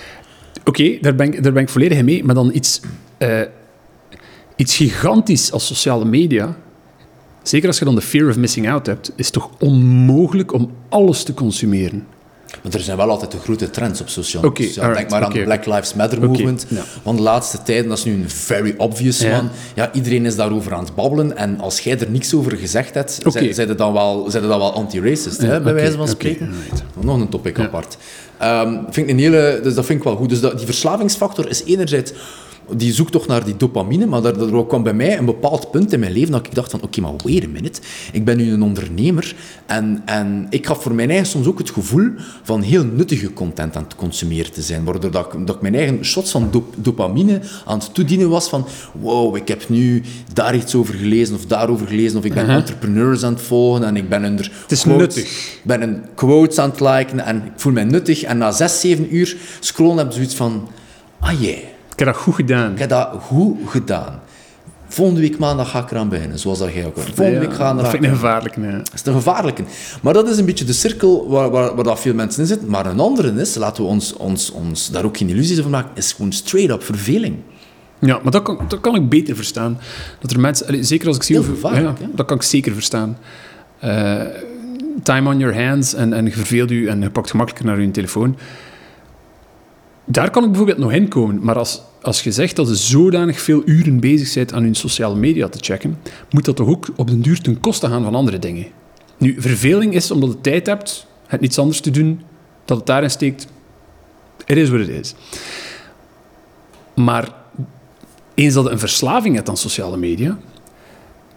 [0.66, 2.24] Oké, daar, ben ik, daar ben ik volledig mee.
[2.24, 2.80] Maar dan iets,
[3.18, 3.42] eh,
[4.56, 6.58] iets gigantisch als sociale media...
[7.44, 10.72] Zeker als je dan de fear of missing out hebt, is het toch onmogelijk om
[10.90, 12.06] alles te consumeren.
[12.62, 14.66] Want er zijn wel altijd de grote trends op social media.
[14.82, 16.66] alright, Denk maar aan de Black Lives Matter movement.
[16.70, 16.84] ja.
[17.04, 19.40] Want de laatste tijden, dat is nu een very obvious Ja.
[19.40, 19.50] one.
[19.76, 21.38] Ja, iedereen is daarover aan het babbelen.
[21.38, 24.74] En als jij er niks over gezegd hebt, zijn, zijn, dan wel, zijn dan wel
[24.74, 26.54] anti-racist, hè, bij wijze van spreken.
[27.00, 27.98] Nog een topic apart.
[28.38, 30.30] Ehm, vind ik een hele, dus dat vind ik wel goed.
[30.30, 32.12] Dus dat, die verslavingsfactor is enerzijds
[32.76, 36.00] die zoektocht naar die dopamine, maar daar, daar kwam bij mij een bepaald punt in
[36.00, 37.82] mijn leven dat ik dacht van, oké, maar wait a minute.
[38.12, 41.70] Ik ben nu een ondernemer en, en ik had voor mijn eigen soms ook het
[41.70, 42.10] gevoel
[42.44, 45.76] van heel nuttige content aan het consumeren te zijn, waardoor dat ik, dat ik mijn
[45.76, 48.66] eigen shots van dop- dopamine aan het toedienen was van,
[49.02, 50.04] wow, ik heb nu
[50.34, 53.96] daar iets over gelezen of daarover gelezen, of ik ben entrepreneurs aan het volgen en
[53.96, 54.52] ik ben onder.
[54.62, 55.60] Het is quotes- nuttig.
[55.64, 58.24] ben een quotes aan het liken en ik voel mij nuttig.
[58.24, 60.70] En na zes, zeven uur scrollen heb ik zoiets van...
[61.20, 61.66] Ah jee, Ik
[62.06, 62.72] heb dat goed gedaan.
[62.72, 64.20] ik heb dat goed gedaan.
[64.88, 66.98] Volgende week maandag ga ik eraan beginnen, zoals dat jij ook.
[66.98, 68.72] Volgende Ja, week gaan we Dat vind ik een gevaarlijk, nee.
[68.72, 69.64] dat is een gevaarlijke.
[70.02, 72.70] Maar dat is een beetje de cirkel waar, waar, waar dat veel mensen in zitten.
[72.70, 75.92] Maar een andere is, laten we ons, ons, ons daar ook geen illusies over maken,
[75.94, 77.36] is gewoon straight-up verveling.
[78.00, 79.80] Ja, maar dat kan, dat kan ik beter verstaan.
[80.20, 83.18] Dat er mensen, zeker als ik zie Heel ja, dat kan ik zeker verstaan.
[83.80, 84.22] Eh,
[85.04, 87.92] time on your hands en, en je verveelt u en je pakt gemakkelijker naar je
[87.92, 88.38] telefoon.
[90.06, 91.40] Daar kan ik bijvoorbeeld nog in komen.
[91.42, 95.16] Maar als, als je zegt dat je zodanig veel uren bezig bent aan je sociale
[95.16, 95.98] media te checken,
[96.30, 98.66] moet dat toch ook op den duur ten koste gaan van andere dingen.
[99.18, 102.22] Nu, verveling is omdat je tijd hebt, het niets anders te doen,
[102.66, 103.48] dat het daarin steekt.
[104.46, 105.14] Het is wat het is.
[106.94, 107.30] Maar
[108.34, 110.38] eens dat je een verslaving hebt aan sociale media,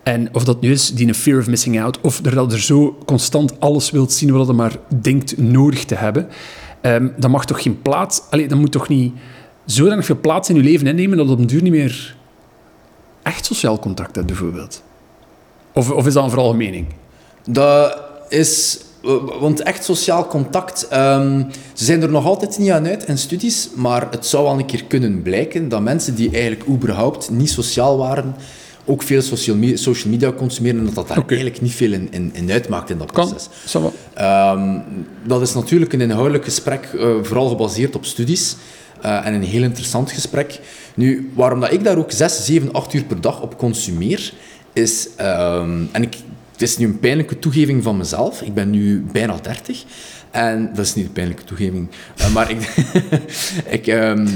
[0.03, 2.62] en of dat nu is die een fear of missing out, of dat je er
[2.62, 6.29] zo constant alles wilt zien wat je maar denkt nodig te hebben,
[6.81, 8.22] ehm, dan mag toch geen plaats...
[8.31, 9.14] Allee, dan moet toch niet
[9.64, 12.16] zodanig veel plaats in je leven innemen dat je op een duur niet meer
[13.22, 14.83] echt sociaal contact hebt, bijvoorbeeld.
[15.72, 16.87] Of, of is dat een veralgemening?
[17.48, 17.98] Dat
[18.29, 18.79] is...
[19.40, 23.68] Want echt sociaal contact, ehm, ze zijn er nog altijd niet aan uit in studies,
[23.74, 27.98] maar het zou al een keer kunnen blijken dat mensen die eigenlijk überhaupt niet sociaal
[27.98, 28.35] waren,
[28.85, 32.09] ook veel social media, social media consumeren en dat dat daar eigenlijk niet veel in,
[32.11, 33.48] in, in uitmaakt in dat proces.
[34.14, 34.79] Ehm,
[35.27, 38.57] dat is natuurlijk een inhoudelijk gesprek, eh, vooral gebaseerd op studies.
[39.04, 40.60] Eh, en een heel interessant gesprek.
[40.94, 44.32] Nu, waarom dat ik daar ook 6, 7, 8 uur per dag op consumeer,
[44.72, 45.08] is...
[45.16, 46.16] ehm, en ik,
[46.52, 48.42] het is nu een pijnlijke toegeving van mezelf.
[48.42, 49.84] Ik ben nu bijna 30.
[50.30, 51.88] En dat is niet een pijnlijke toegeving.
[52.16, 52.58] eh, maar ik,
[53.78, 54.28] ik, ehm,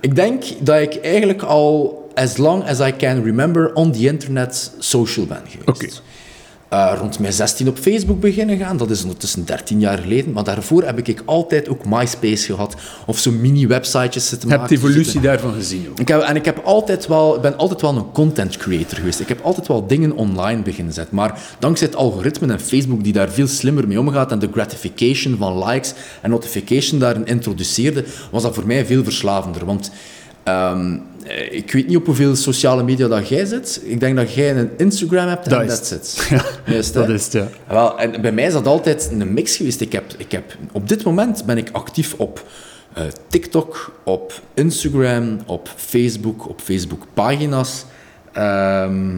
[0.00, 4.72] ik denk dat ik eigenlijk al, as long as I can remember, on the internet
[4.78, 6.02] social ben geweest.
[6.72, 8.76] Eh, rond mijn 16 op Facebook beginnen gaan.
[8.76, 10.32] Dat is ondertussen 13 jaar geleden.
[10.32, 12.74] Maar daarvoor heb ik altijd ook MySpace gehad.
[13.06, 14.68] Of zo mini-websitejes zitten maken.
[14.68, 16.00] de evolutie daarvan gezien ook.
[16.00, 19.20] Ik heb, en ik heb altijd wel, ben altijd wel een content creator geweest.
[19.20, 21.16] Ik heb altijd wel dingen online beginnen zetten.
[21.16, 25.36] Maar dankzij het algoritme en Facebook die daar veel slimmer mee omgaat en de gratification
[25.36, 29.64] van likes en notification daarin introduceerde, was dat voor mij veel verslavender.
[29.64, 29.90] Want
[30.44, 33.80] ehm, eh, ik weet niet op hoeveel sociale media dat jij zit.
[33.84, 36.00] Ik denk dat jij een Instagram hebt Dat en is that's het.
[36.02, 36.28] it.
[36.66, 37.48] Ja, Juist, dat is het, ja.
[37.68, 39.80] Wel, en bij mij is dat altijd een mix geweest.
[39.80, 42.44] Ik heb, ik heb, op dit moment ben ik actief op
[42.92, 47.84] eh, TikTok, op Instagram, op Facebook, op Facebook-pagina's.
[48.32, 49.16] Ehm,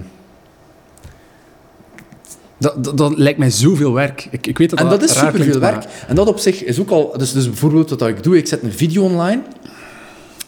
[2.59, 4.29] Dat, dat, dat lijkt mij zoveel werk.
[4.31, 5.75] Ik, ik weet dat en dat is raar superveel werk.
[5.75, 7.15] maar- En dat op zich is ook al...
[7.19, 9.43] Dus, dus bijvoorbeeld wat ik doe, ik zet een video online...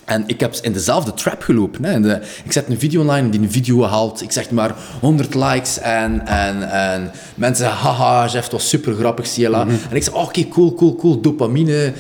[0.07, 1.85] En ik heb in dezelfde trap gelopen.
[1.85, 2.01] Hè.
[2.01, 5.79] De- ik zet een video online die een video haalt, ik zeg maar 100 likes
[5.79, 9.61] en, en, en mensen zeggen, haha, Jeff, het was super grappig, CLA.
[9.91, 11.93] En ik zeg, oh, oké, cool, cool, cool, dopamine.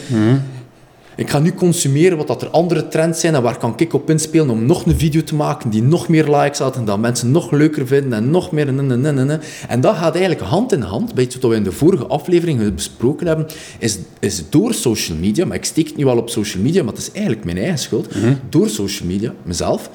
[1.17, 4.11] Ik ga nu consumeren wat dat er andere trends zijn en waar kan ik op
[4.11, 7.31] inspelen om nog een video te maken die nog meer likes had en dat mensen
[7.31, 8.69] nog leuker vinden en nog meer...
[8.69, 9.41] En, en, en, en, en.
[9.69, 12.75] en dat gaat eigenlijk hand in hand, bij iets wat we in de vorige aflevering
[12.75, 13.47] besproken hebben,
[13.79, 16.93] is, is door social media, maar ik steek het nu al op social media, maar
[16.93, 18.09] het is eigenlijk mijn eigen schuld,
[18.49, 19.91] door social media, mezelf,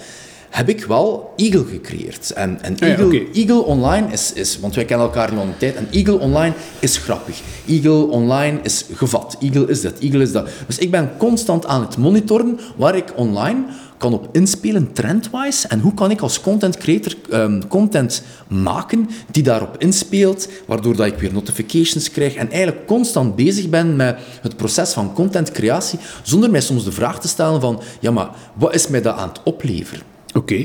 [0.51, 2.31] heb ik wel Eagle gecreëerd.
[2.31, 3.27] En, en Ah ja, Eagle.
[3.33, 6.53] Eagle Online is, is, want wij kennen elkaar nu al een tijd, en Eagle Online
[6.79, 7.41] is grappig.
[7.67, 9.37] Eagle Online is gevat.
[9.39, 10.49] Eagle is dat, Eagle is dat.
[10.67, 13.63] Dus ik ben constant aan het monitoren waar ik online
[13.97, 19.43] kan op inspelen, trendwise, en hoe kan ik als content creator ehm, content maken die
[19.43, 24.57] daarop inspeelt, waardoor dat ik weer notifications krijg en eigenlijk constant bezig ben met het
[24.57, 28.87] proces van contentcreatie, zonder mij soms de vraag te stellen van, ja, maar wat is
[28.87, 30.11] mij dat aan het opleveren?
[30.33, 30.55] Oké.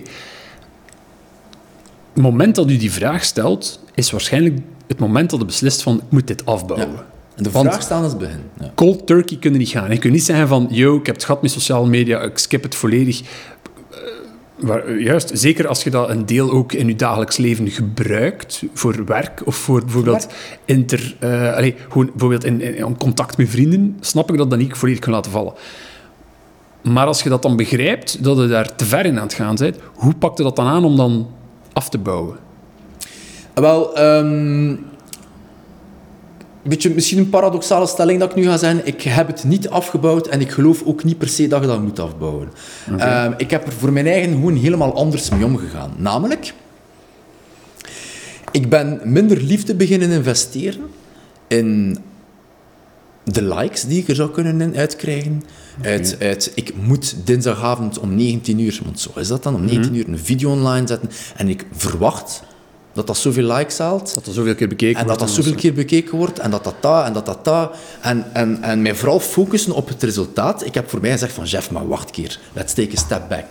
[2.12, 5.96] Het moment dat u die vraag stelt, is waarschijnlijk het moment dat u beslist van,
[5.96, 6.88] ik moet dit afbouwen.
[7.36, 8.40] En de Want- vraag stellen is het begin.
[8.60, 8.72] Ja.
[8.74, 9.90] Cold turkey kunnen niet gaan.
[9.90, 12.62] Je kunt niet zeggen van, yo, ik heb het gehad met sociale media, ik skip
[12.62, 13.22] het volledig.
[14.62, 18.62] Eh, eh, juist, zeker als je dat een deel ook in je dagelijks leven gebruikt,
[18.74, 20.26] voor werk of voor bijvoorbeeld
[20.64, 21.16] inter...
[21.18, 24.76] eh, allee, gewoon bijvoorbeeld in, in, in contact met vrienden, snap ik dat dat niet
[24.76, 25.52] volledig kan laten vallen.
[26.86, 29.54] Maar als je dat dan begrijpt, dat je daar te ver in aan het gaan
[29.54, 31.28] bent, hoe pakt je dat dan aan om dan
[31.72, 32.36] af te bouwen?
[33.54, 34.68] Wel, ehm,
[36.66, 38.86] een beetje, misschien een paradoxale stelling dat ik nu ga zeggen.
[38.86, 41.82] Ik heb het niet afgebouwd en ik geloof ook niet per se dat je dat
[41.82, 42.48] moet afbouwen.
[42.98, 45.92] Ehm, ik heb er voor mijn eigen gewoon helemaal anders mee omgegaan.
[45.96, 46.54] Namelijk,
[48.50, 50.82] ik ben minder liefde beginnen investeren
[51.46, 51.98] in
[53.32, 55.42] de likes die ik er zou kunnen in uitkrijgen.
[55.82, 59.94] Uit, uit, ik moet dinsdagavond om 19 uur, want zo is dat dan, om 19
[59.94, 61.10] uur een video online zetten.
[61.36, 62.42] En ik verwacht
[62.92, 64.14] dat dat zoveel likes haalt.
[64.14, 66.64] Dat er zoveel keer bekeken En dat wordt dat zoveel keer bekeken wordt, en dat
[66.64, 67.76] dat dat, en dat dat dat.
[68.00, 70.64] En, en, en mij vooral focussen op het resultaat.
[70.64, 72.38] Ik heb voor mij gezegd van, Jeff, maar wacht een keer.
[72.52, 73.50] Let's take a step back.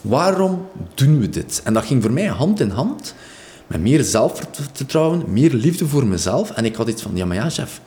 [0.00, 1.60] Waarom doen we dit?
[1.64, 3.14] En dat ging voor mij hand in hand
[3.66, 6.50] met meer zelfvertrouwen, meer liefde voor mezelf.
[6.50, 7.80] En ik had iets van, ja, maar ja, chef,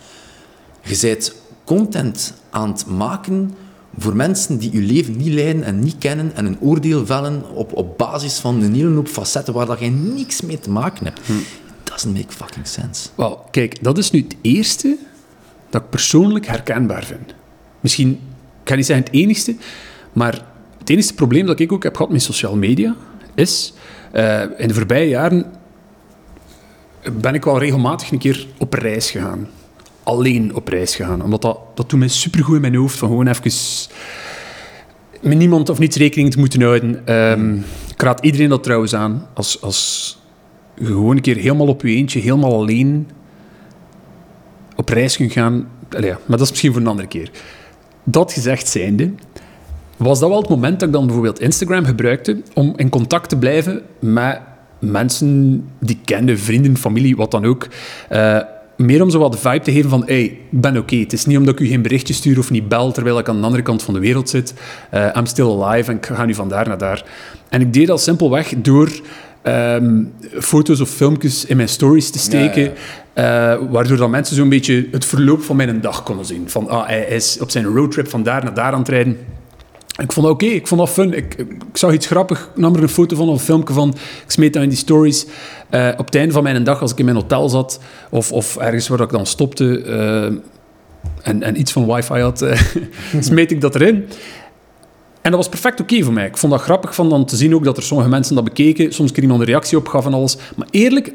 [0.81, 3.55] je bent content aan het maken
[3.97, 7.73] voor mensen die je leven niet leiden en niet kennen en een oordeel vellen op,
[7.73, 11.19] op basis van een hele hoop facetten waar dat je niks mee te maken hebt.
[11.25, 11.33] Hm.
[11.83, 13.09] Doesn't make fucking sense.
[13.15, 14.97] Wel, kijk, dat is nu het eerste
[15.69, 17.33] dat ik persoonlijk herkenbaar vind.
[17.79, 18.11] Misschien,
[18.63, 19.55] ik ga niet zeggen het enigste,
[20.13, 20.45] maar
[20.77, 22.95] het enige probleem dat ik ook heb gehad met sociale media
[23.35, 23.73] is,
[24.13, 25.45] uh, in de voorbije jaren
[27.21, 29.47] ben ik wel regelmatig een keer op reis gegaan.
[30.09, 31.23] Alleen op reis gegaan.
[31.23, 33.51] Omdat dat, dat doet mij supergoed in mijn hoofd, van gewoon even
[35.21, 37.15] met niemand of niets rekening te moeten houden.
[37.15, 40.19] Um, ik raad iedereen dat trouwens aan, als, als
[40.81, 43.07] gewoon een keer helemaal op je eentje, helemaal alleen
[44.75, 45.69] op reis kunt gaan.
[45.89, 47.31] Allee, maar dat is misschien voor een andere keer.
[48.03, 49.11] Dat gezegd zijnde,
[49.97, 53.37] was dat wel het moment dat ik dan bijvoorbeeld Instagram gebruikte om in contact te
[53.37, 54.39] blijven met
[54.79, 57.67] mensen die ik kende, vrienden, familie, wat dan ook.
[58.11, 58.39] Uh,
[58.79, 60.95] meer om zo wat de vibe te geven van, hey, ik ben oké.
[60.95, 63.39] Het is niet omdat ik u geen berichtje stuur of niet bel terwijl ik aan
[63.39, 64.53] de andere kant van de wereld zit.
[64.93, 67.03] Uh, I'm still alive en ik ga nu van daar naar daar.
[67.49, 68.89] En ik deed dat simpelweg door
[69.43, 72.71] um, foto's of filmpjes in mijn stories te steken, ja,
[73.15, 73.57] ja.
[73.57, 76.49] Uh, waardoor dan mensen zo'n beetje het verloop van mijn dag konden zien.
[76.49, 79.17] Van, ah, hij is op zijn roadtrip van daar naar daar aan het rijden.
[79.99, 81.13] Ik vond oké, ik vond dat fun.
[81.13, 83.89] Ik, ik, zag iets grappig, nam er een foto van of een filmpje van.
[84.23, 85.25] Ik smeet dat in die stories.
[85.71, 88.57] Uh, op het einde van mijn dag, als ik in mijn hotel zat, of, of
[88.57, 90.23] ergens waar ik dan stopte uh,
[91.21, 92.61] en, en iets van wifi had, uh,
[93.19, 94.05] smeet ik dat erin.
[95.21, 96.25] En dat was perfect oké voor mij.
[96.25, 98.93] Ik vond dat grappig van dan te zien ook dat er sommige mensen dat bekeken,
[98.93, 100.37] soms keer iemand een reactie op gaf en alles.
[100.55, 101.05] Maar eerlijk,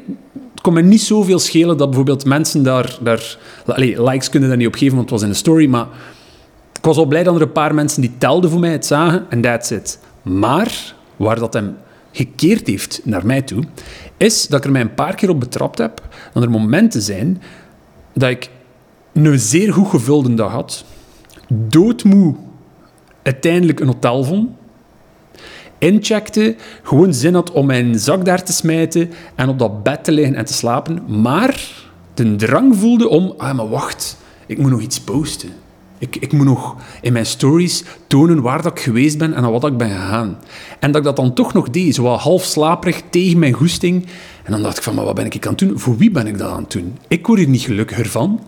[0.51, 2.97] het kon me niet zoveel schelen dat bijvoorbeeld mensen daar...
[3.01, 5.87] daar allez, likes kunnen daar niet op geven, want het was in de story, maar
[6.85, 9.25] ik was al blij dat er een paar mensen die telden voor mij het zagen
[9.29, 9.99] en that's it.
[10.21, 11.77] Maar waar dat hem
[12.11, 13.63] gekeerd heeft naar mij toe,
[14.17, 16.01] is dat ik er mij een paar keer op betrapt heb
[16.33, 17.41] dat er momenten zijn
[18.13, 18.49] dat ik
[19.13, 20.85] een zeer goed gevulde dag had,
[21.47, 22.35] doodmoe
[23.23, 24.49] uiteindelijk een hotel vond,
[25.77, 30.11] incheckte, gewoon zin had om mijn zak daar te smijten en op dat bed te
[30.11, 34.81] liggen en te slapen, maar de drang voelde om, ah maar wacht, ik moet nog
[34.81, 35.64] iets posten.
[35.97, 39.51] Ik, ik moet nog in mijn stories tonen waar dat ik geweest ben en aan
[39.51, 40.37] wat ik ben gegaan.
[40.79, 44.05] En dat ik dat dan toch nog deed, zo half slaperig tegen mijn goesting.
[44.43, 45.79] En dan dacht ik van, maar wat ben ik aan het doen?
[45.79, 46.97] Voor wie ben ik dat aan het doen?
[47.07, 48.41] Ik word hier niet gelukkiger van.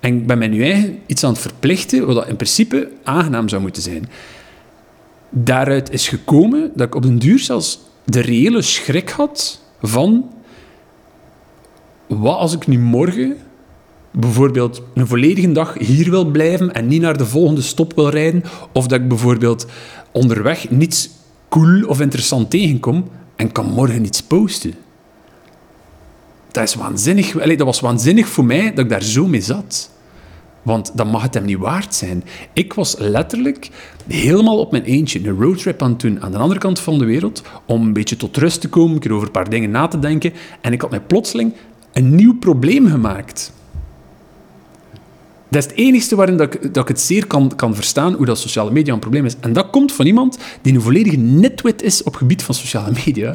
[0.00, 3.62] En ik ben mij nu eigen iets aan het verplichten, wat in principe aangenaam zou
[3.62, 4.08] moeten zijn.
[5.30, 10.28] Daaruit is gekomen dat ik op den duur zelfs de reële schrik had van...
[12.06, 13.36] Wat als ik nu morgen
[14.16, 18.44] bijvoorbeeld een volledige dag hier wil blijven en niet naar de volgende stop wil rijden,
[18.72, 19.66] of dat ik bijvoorbeeld
[20.12, 21.10] onderweg niets
[21.48, 24.74] cool of interessant tegenkom en kan morgen iets posten.
[26.50, 27.32] Dat is waanzinnig.
[27.32, 29.90] dat was waanzinnig voor mij dat ik daar zo mee zat.
[30.62, 32.24] Want dan mag het hem niet waard zijn.
[32.52, 33.70] Ik was letterlijk
[34.06, 37.04] helemaal op mijn eentje een roadtrip aan het doen aan de andere kant van de
[37.04, 39.88] wereld om een beetje tot rust te komen, een keer over een paar dingen na
[39.88, 40.32] te denken.
[40.60, 41.54] En ik had mij plotseling
[41.92, 43.52] een nieuw probleem gemaakt.
[45.54, 48.26] Dat is het enige waarin dat ik, dat ik het zeer kan, kan verstaan hoe
[48.26, 49.34] dat sociale media een probleem is.
[49.40, 53.32] En dat komt van iemand die een volledige netwit is op gebied van sociale media.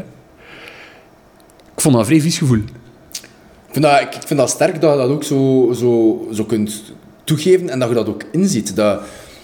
[1.75, 2.57] Ik vond dat een vrij gevoel.
[2.57, 6.83] Ik vind dat, ik vind sterk dat je dat ook zo, zo, zo kunt
[7.23, 8.75] toegeven en dat je dat ook inziet.
[8.75, 9.01] Dat,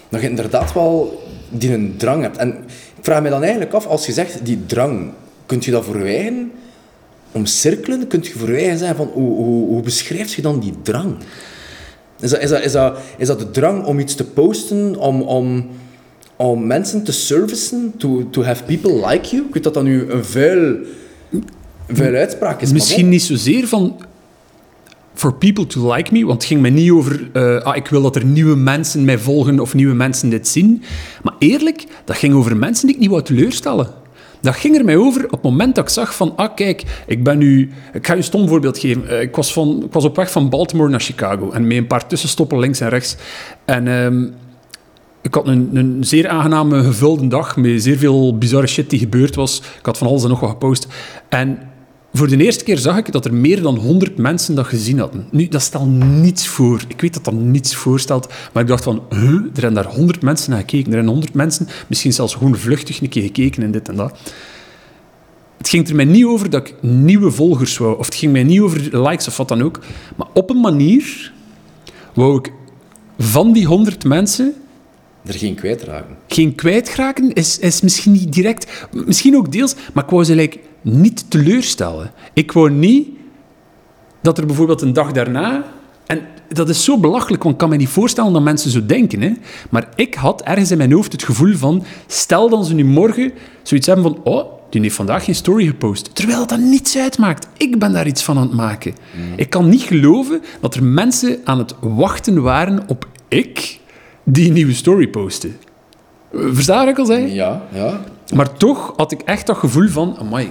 [0.08, 2.36] dat je inderdaad wel die een drang hebt.
[2.36, 2.48] En
[2.96, 5.12] ik vraag me dan eigenlijk af, als je zegt die drang,
[5.46, 6.52] kunt je dat verwijgen?
[7.32, 8.06] Omcirkelen?
[8.06, 11.16] Kunt je verwijgen zijn van hoe, hoe, hoe beschrijf je dan die drang?
[12.20, 15.22] Is dat, is, dat, is, dat, is dat de drang om iets te posten, om,
[15.22, 15.66] om,
[16.36, 19.46] om mensen te servicen, to, to have people like you?
[19.46, 20.76] Ik weet dat dat nu een vuil,
[21.88, 22.72] vuil uitspraak is.
[22.72, 23.96] Misschien niet zozeer van
[25.14, 28.02] for people to like me, want het ging mij niet over uh, ah, ik wil
[28.02, 30.82] dat er nieuwe mensen mij volgen of nieuwe mensen dit zien.
[31.22, 33.88] Maar eerlijk, dat ging over mensen die ik niet wou teleurstellen.
[34.46, 37.24] Dat ging er mij over op het moment dat ik zag van, ah kijk, ik
[37.24, 37.70] ben nu...
[37.92, 39.08] Ik ga je een stom voorbeeld geven.
[39.08, 41.86] Eh, ik was, van, ik was op weg van Baltimore naar Chicago en met een
[41.86, 43.16] paar tussenstoppen links en rechts.
[43.64, 44.34] En um,
[45.22, 49.34] ik had een, een zeer aangename gevulde dag met zeer veel bizarre shit die gebeurd
[49.34, 49.62] was.
[49.78, 50.86] Ik had van alles en nog wat gepost.
[51.28, 51.58] En
[52.16, 55.26] voor de eerste keer zag ik dat er meer dan 100 mensen dat gezien hadden.
[55.30, 56.84] Nu, dat stelt niets voor.
[56.88, 60.22] Ik weet dat dat niets voorstelt, maar ik dacht van, huh, er hebben daar 100
[60.22, 60.86] mensen naar gekeken.
[60.86, 64.18] Er zijn 100 mensen, misschien zelfs gewoon vluchtig een keer gekeken en dit en dat.
[65.56, 68.42] Het ging er mij niet over dat ik nieuwe volgers wou, of het ging mij
[68.42, 69.78] niet over likes of wat dan ook.
[70.16, 71.32] Maar op een manier
[72.14, 72.52] wou ik
[73.18, 74.54] van die 100 mensen
[75.24, 76.16] Er geen kwijtraken.
[76.26, 78.86] Geen kwijtraken is, is misschien niet direct...
[78.92, 82.10] Misschien ook deels, maar ik wou ze like, niet teleurstellen.
[82.32, 83.08] Ik wou niet
[84.22, 85.64] dat er bijvoorbeeld een dag daarna...
[86.06, 89.20] En dat is zo belachelijk, want ik kan me niet voorstellen dat mensen zo denken.
[89.20, 89.32] Hè?
[89.70, 91.84] Maar ik had ergens in mijn hoofd het gevoel van...
[92.06, 94.20] Stel dat ze nu morgen zoiets hebben van...
[94.24, 96.14] Oh, die heeft vandaag geen story gepost.
[96.14, 97.48] Terwijl dat, niets uitmaakt.
[97.56, 98.94] Ik ben daar iets van aan het maken.
[99.36, 103.80] Ik kan niet geloven dat er mensen aan het wachten waren op ik
[104.24, 105.50] die een nieuwe story postte.
[106.32, 107.34] Versta ik al zei?
[107.34, 108.00] Ja, ja.
[108.34, 110.16] Maar toch had ik echt dat gevoel van...
[110.18, 110.50] Amai,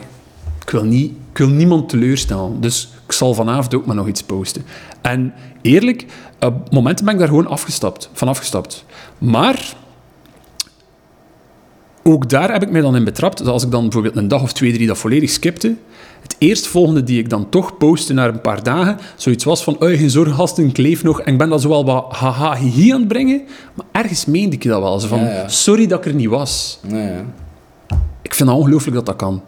[0.65, 2.62] ik wil, niet, ik wil niemand teleurstellen.
[2.62, 4.65] Dus ik zal vanavond ook maar nog iets posten.
[5.01, 6.06] En eerlijk,
[6.39, 8.86] op momenten ben ik daar gewoon afgestapt, van afgestapt.
[9.17, 9.75] Maar
[12.04, 13.38] ook daar heb ik mij dan in betrapt.
[13.38, 15.75] Dat als ik dan bijvoorbeeld een dag of twee, drie dat volledig skipte,
[16.21, 19.89] het eerstvolgende die ik dan toch postte na een paar dagen, zoiets was van, oh,
[19.89, 21.21] geen zorgen, gasten, ik leef nog.
[21.21, 23.41] En ik ben dat zowel wat haha, hihi aan het brengen,
[23.73, 24.99] maar ergens meende ik dat wel.
[24.99, 25.47] Zo van, Ja, ja.
[25.47, 26.80] sorry dat ik er niet was.
[26.88, 27.25] Ja, ja.
[28.21, 29.41] Ik vind het ongelooflijk dat dat kan.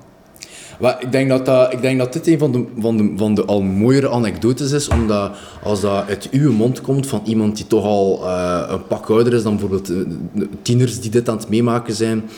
[0.80, 3.36] Maar ik denk dat, dat, ik denk dat dit een van de, van, de, van
[3.36, 7.68] de al mooiere anekdotes is, omdat als dat uit uw mond komt van iemand die
[7.68, 9.98] toch al eh, een pak ouder is dan bijvoorbeeld eh,
[10.62, 12.30] tieners die dit aan het meemaken zijn,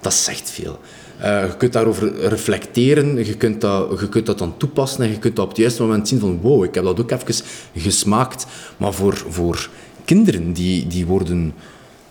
[0.00, 0.78] dat zegt veel.
[1.18, 5.18] Eh, je kunt daarover reflecteren, je kunt, dat, je kunt dat dan toepassen en je
[5.18, 7.44] kunt dat op het juiste moment zien van wow, ik heb dat ook even
[7.76, 8.46] gesmaakt.
[8.76, 9.68] Maar voor, voor
[10.04, 11.52] kinderen die, die worden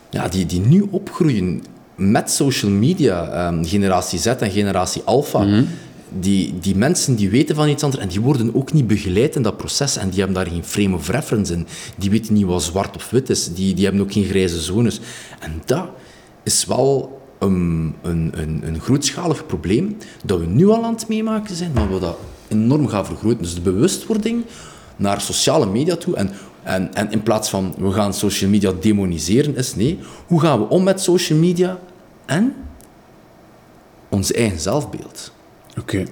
[0.10, 1.63] ja, die, die nu opgroeien
[1.98, 5.64] met social media, ehm, generatie Z en generatie Alpha,
[6.20, 9.42] die, die mensen die weten van iets anders en die worden ook niet begeleid in
[9.42, 11.68] dat proces en die hebben daar geen frame of reference in.
[11.98, 15.00] Die weten niet wat zwart of wit is, die, die hebben ook geen grijze zones.
[15.40, 15.86] En dat
[16.44, 21.56] is wel een, een, een, een grootschalig probleem dat we nu al aan het meemaken
[21.56, 23.42] zijn, maar we dat enorm gaan vergroten.
[23.42, 24.44] Dus de bewustwording
[24.96, 26.16] naar sociale media toe.
[26.16, 26.32] En,
[26.64, 30.70] en, en in plaats van we gaan social media demoniseren, is nee, hoe gaan we
[30.70, 31.80] om met social media
[32.28, 32.54] en
[34.10, 35.32] ons eigen zelfbeeld?
[35.80, 36.06] Oké.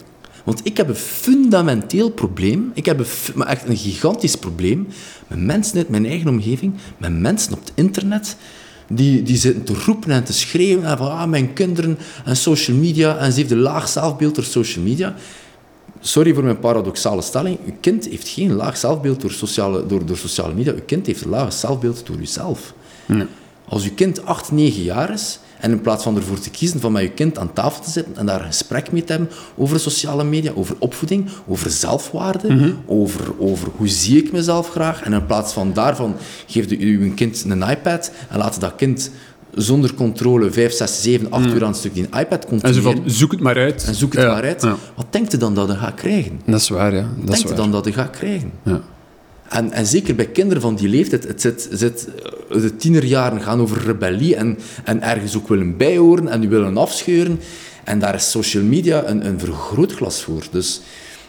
[0.43, 4.87] Want ik heb een fundamenteel probleem, ik heb een, maar echt een gigantisch probleem
[5.27, 8.35] met mensen uit mijn eigen omgeving, met mensen op het internet,
[8.87, 12.77] die, die zitten te roepen en te schreeuwen en van ah, mijn kinderen en social
[12.77, 15.15] media en ze heeft een laag zelfbeeld door social media.
[15.99, 20.17] Sorry voor mijn paradoxale stelling, uw kind heeft geen laag zelfbeeld door sociale, door, door
[20.17, 22.73] sociale media, uw kind heeft een laag zelfbeeld door uzelf.
[23.67, 26.91] Als uw kind 8, 9 jaar is en in plaats van ervoor te kiezen van
[26.91, 29.79] met uw kind aan tafel te zitten en daar een gesprek mee te hebben over
[29.79, 35.25] sociale media, over opvoeding, over zelfwaarde, over, over hoe zie ik mezelf graag, en in
[35.25, 36.15] plaats van daarvan
[36.47, 39.11] geeft u uw kind een iPad en laat dat kind
[39.53, 43.03] zonder controle 5, 6, 7, 8 uur aan een stuk die iPad En zo van,
[43.05, 43.83] zoek het maar uit.
[43.87, 44.61] en zoek het Ja, maar uit.
[44.61, 44.75] ja.
[44.95, 46.41] Wat denkt u dan dat je gaat krijgen?
[46.45, 47.07] Dat is waar, ja.
[47.17, 48.51] Dat is denkt u dan dat je gaat krijgen?
[48.63, 48.81] Ja.
[49.49, 52.07] En, en zeker bij kinderen van die leeftijd, het zit, zit,
[52.49, 57.39] eh, de tienerjaren gaan over rebellie en, en ergens ook willen bijhoren en willen afscheuren.
[57.83, 60.43] En daar is social media een, een vergrootglas voor.
[60.51, 60.81] Dus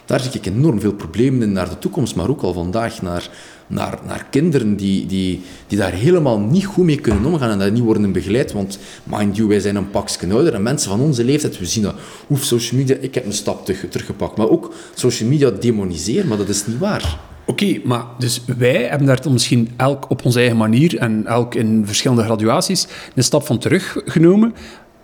[0.05, 3.29] daar zie ik enorm veel problemen in naar de toekomst, maar ook al vandaag naar,
[3.67, 7.71] naar, naar kinderen die, die, die daar helemaal niet goed mee kunnen omgaan en daar
[7.71, 8.51] niet worden begeleid.
[8.51, 11.83] Want mind you, wij zijn een pakje ouder en mensen van onze leeftijd, we zien
[11.83, 11.95] dat.
[12.33, 14.37] Social media, ik heb een stap terug, teruggepakt.
[14.37, 17.19] Maar ook social media demoniseren, maar dat is niet waar.
[17.47, 21.83] Oké, maar dus wij hebben daar misschien elk op onze eigen manier en elk in
[21.85, 24.53] verschillende graduaties een stap van teruggenomen.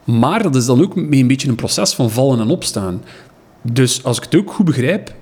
[0.03, 3.03] Maar dat is dan ook een beetje een proces van vallen en opstaan.
[3.61, 5.13] Dus als ik het ook goed begrijp,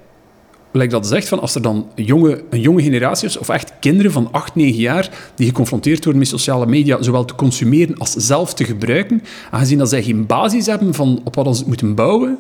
[0.72, 3.74] lijkt dat zegt van als er dan een jonge, een jonge generatie is, of echt
[3.80, 8.12] kinderen van 8, 9 jaar, die geconfronteerd worden met sociale media, zowel te consumeren als
[8.12, 12.40] zelf te gebruiken, aangezien dat zij geen basis hebben van op wat ze moeten bouwen,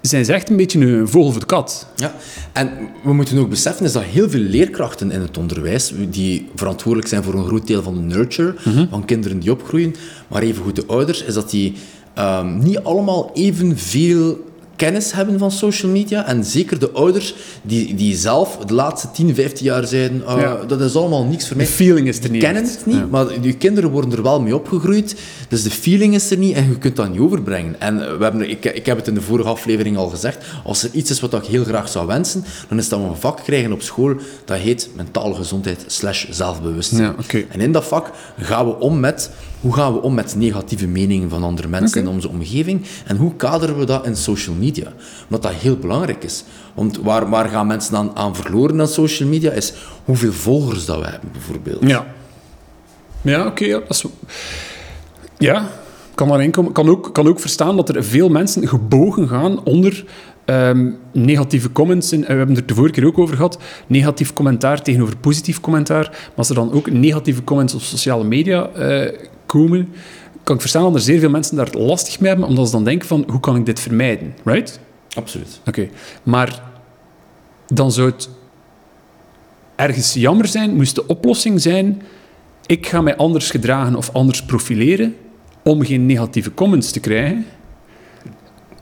[0.00, 1.86] zijn ze echt een beetje een vogel voor de kat.
[1.96, 2.14] Ja,
[2.52, 2.70] en
[3.02, 7.22] we moeten ook beseffen is dat heel veel leerkrachten in het onderwijs, die verantwoordelijk zijn
[7.22, 8.54] voor een groot deel van de nurture
[8.90, 9.94] van kinderen die opgroeien,
[10.28, 11.74] maar evengoed de ouders, is dat die
[12.14, 14.48] ehm, niet allemaal evenveel
[14.80, 16.26] kennis hebben van social media.
[16.26, 20.56] En zeker de ouders die, die zelf de laatste 10, 15 jaar zeiden, ah, Ja.
[20.66, 21.72] dat is allemaal niks voor De mij.
[21.72, 22.42] feeling is er Die niet.
[22.42, 23.06] kennen het niet, Ja.
[23.10, 25.14] maar je kinderen worden er wel mee opgegroeid.
[25.48, 27.80] Dus de feeling is er niet en je kunt dat niet overbrengen.
[27.80, 30.44] En we hebben, ik, ik heb het in de vorige aflevering al gezegd.
[30.64, 33.16] Als er iets is wat ik heel graag zou wensen, dan is dat we een
[33.16, 34.14] vak krijgen op school
[34.44, 37.14] dat heet mentale gezondheid slash zelfbewustzijn.
[37.28, 37.40] Ja.
[37.48, 39.30] En in dat vak gaan we om met...
[39.60, 42.82] Hoe gaan we om met negatieve meningen van andere mensen in onze omgeving?
[43.06, 44.92] En hoe kaderen we dat in social media?
[45.24, 46.44] Omdat dat heel belangrijk is.
[46.74, 49.50] Want waar, waar gaan mensen aan, aan verloren aan social media?
[49.50, 49.72] Is
[50.04, 51.88] hoeveel volgers dat we hebben, bijvoorbeeld.
[51.88, 52.06] Ja.
[53.22, 53.64] Ja, oké.
[53.64, 54.04] ja, dat is...
[55.38, 55.68] Ja,
[56.14, 56.72] kan daarin komen.
[56.72, 60.04] Kan ook, kan ook verstaan dat er veel mensen gebogen gaan onder
[60.44, 64.32] ehm, negatieve comments, en we hebben het er de vorige keer ook over gehad, negatief
[64.32, 69.12] commentaar tegenover positief commentaar, maar als er dan ook negatieve comments op sociale media eh,
[69.50, 69.88] komen,
[70.42, 72.84] kan ik verstaan dat er zeer veel mensen daar lastig mee hebben, omdat ze dan
[72.84, 74.80] denken van, hoe kan ik dit vermijden, right?
[75.14, 75.60] Absoluut.
[75.66, 75.88] Oké,
[76.22, 76.62] maar
[77.66, 78.28] dan zou het
[79.76, 82.02] ergens jammer zijn, moest de oplossing zijn,
[82.66, 85.16] ik ga mij anders gedragen of anders profileren
[85.62, 87.46] om geen negatieve comments te krijgen,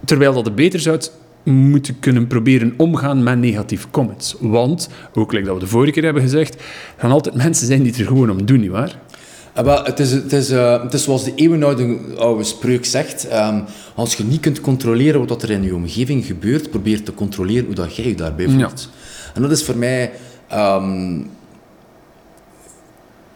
[0.05, 1.01] terwijl dat het beter zou
[1.45, 4.37] moeten kunnen proberen omgaan met negatieve comments.
[4.41, 6.61] Want, ook like dat we de vorige keer hebben gezegd, er
[6.97, 8.99] gaan altijd mensen zijn die het er gewoon om doen, nietwaar?
[9.59, 13.33] Ah, wel, het, is, het, is, uh, het is zoals de eeuwenoude oude spreuk zegt.
[13.33, 17.67] Um, als je niet kunt controleren wat er in je omgeving gebeurt, probeer te controleren
[17.67, 18.59] hoe dat jij je daarbij voelt.
[18.91, 19.33] Ja.
[19.35, 20.13] En dat is voor mij
[20.53, 21.31] um,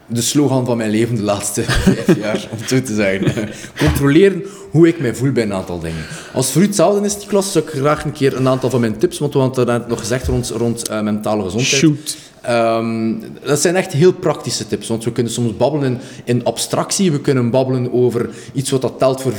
[0.07, 1.63] de slogan van mijn leven de laatste
[1.93, 3.49] vijf jaar, om het zo te zeggen.
[3.85, 6.05] Controleren hoe ik mij voel bij een aantal dingen.
[6.33, 8.97] Als voor u hetzelfde is, Niklas, zou ik graag een keer een aantal van mijn
[8.97, 11.81] tips, want we hadden het nog gezegd rond, rond uh, mentale gezondheid.
[11.81, 12.17] Shoot.
[12.49, 17.21] Um, dat zijn echt heel praktische tips, want we kunnen soms babbelen in abstractie, we
[17.21, 19.35] kunnen babbelen over iets wat dat telt voor 95%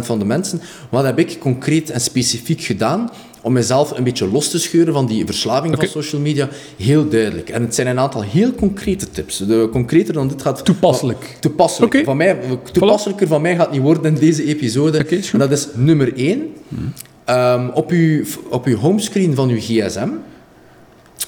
[0.00, 0.60] van de mensen.
[0.90, 3.10] Wat heb ik concreet en specifiek gedaan
[3.42, 5.88] om mezelf een beetje los te scheuren van die verslaving okay.
[5.88, 6.48] van social media?
[6.76, 7.48] Heel duidelijk.
[7.48, 9.36] En het zijn een aantal heel concrete tips.
[9.36, 10.64] De, concreter dan dit gaat...
[10.64, 11.36] Toepasselijk.
[11.40, 11.92] Toepasselijk.
[11.92, 12.04] Okay.
[12.04, 12.38] Van mij,
[12.72, 14.98] toepasselijker van mij gaat niet worden in deze episode.
[14.98, 16.52] Okay, en dat is nummer 1.
[16.68, 16.92] Hmm.
[17.36, 20.08] Um, op, uw, op uw homescreen van uw gsm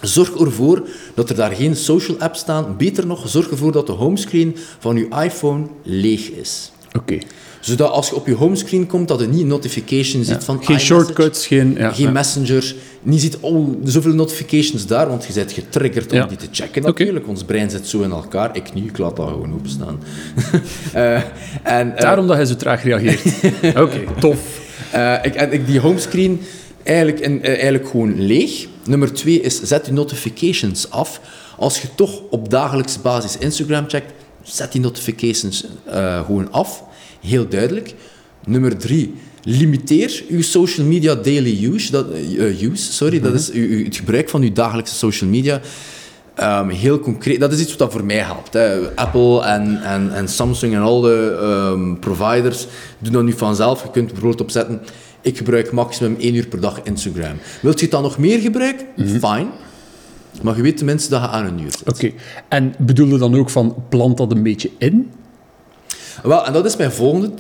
[0.03, 0.82] Zorg ervoor
[1.14, 2.74] dat er daar geen social apps staan.
[2.76, 6.72] Beter nog, zorg ervoor dat de homescreen van je iPhone leeg is.
[6.92, 7.18] Oké.
[7.61, 11.46] Zodat als je op je homescreen komt, dat je niet notifications ziet van Geen shortcuts,
[11.46, 11.74] geen...
[11.78, 12.74] Ja, geen messenger.
[13.03, 17.28] Niet ziet, oh, zoveel notifications daar, want je bent getriggerd om die te checken natuurlijk.
[17.28, 18.57] Ons brein zit zo in elkaar.
[18.57, 20.00] Ik nu, ik laat dat gewoon openstaan.
[20.94, 21.14] uh,
[21.78, 23.24] en, uh, Daarom dat hij zo traag reageert.
[23.84, 24.61] Oké, tof.
[24.94, 26.40] Uh, ik, en ik, die homescreen
[26.83, 28.66] eigenlijk, in, eigenlijk gewoon leeg.
[28.85, 31.20] Nummer twee is, zet je notifications af.
[31.59, 34.12] Als je toch op dagelijkse basis Instagram checkt,
[34.43, 36.85] zet die notifications uh, gewoon af.
[37.20, 37.95] Heel duidelijk.
[38.47, 41.91] Nummer drie, limiteer je social media daily use.
[41.91, 45.61] Dat, uh, use sorry, dat is u, het gebruik van je dagelijkse social media.
[46.41, 48.53] Um, heel concreet, dat is iets wat voor mij helpt.
[48.53, 48.95] Hè.
[48.95, 51.39] Apple en, en, en Samsung en al de
[51.72, 52.66] um, providers
[52.99, 53.83] doen dat nu vanzelf.
[53.83, 54.80] Je kunt bijvoorbeeld opzetten
[55.23, 57.37] ik gebruik maximum één uur per dag Instagram.
[57.62, 58.87] Wilt je het dan nog meer gebruiken?
[58.97, 59.47] Mm Fine.
[60.43, 61.89] Maar je weet tenminste dat je aan een uur zit.
[61.89, 62.12] Oké.
[62.49, 65.11] En bedoel je dan ook van, plant dat een beetje in?
[66.23, 67.31] Wel, en dat is mijn volgende,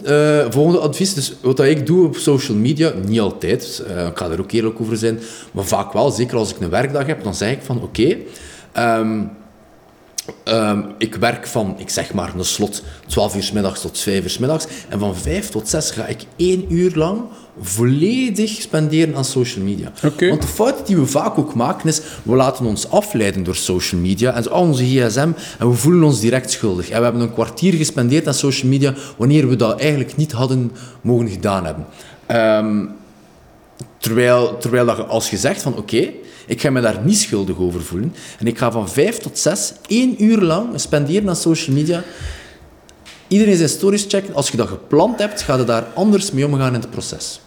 [0.44, 1.14] uh, volgende advies.
[1.14, 4.80] Dus wat ik doe op social media, niet altijd, uh, ik ga er ook eerlijk
[4.80, 5.18] over zijn,
[5.52, 8.16] maar vaak wel, zeker als ik een werkdag heb, dan zeg ik van, oké,
[8.74, 9.30] okay, um,
[10.44, 14.22] Um, ik werk van, ik zeg maar, een slot 12 uur s middags tot 5
[14.22, 14.66] uur s middags.
[14.88, 17.20] En van 5 tot 6 ga ik één uur lang
[17.60, 19.92] volledig spenderen aan social media.
[20.04, 20.28] Okay.
[20.28, 24.00] Want de fout die we vaak ook maken is, we laten ons afleiden door social
[24.00, 26.88] media en al onze gsm en we voelen ons direct schuldig.
[26.88, 30.72] En we hebben een kwartier gespendeerd aan social media wanneer we dat eigenlijk niet hadden
[31.00, 31.86] mogen gedaan hebben.
[32.30, 32.90] Um,
[33.98, 36.14] terwijl, terwijl dat als je zegt van oké, okay,
[36.46, 38.14] ik ga me daar niet schuldig over voelen.
[38.38, 42.02] En ik ga van vijf tot zes, één uur lang spenderen aan social media.
[43.28, 44.34] Iedereen zijn stories checken.
[44.34, 47.40] Als je dat gepland hebt, ga je daar anders mee omgaan in het proces.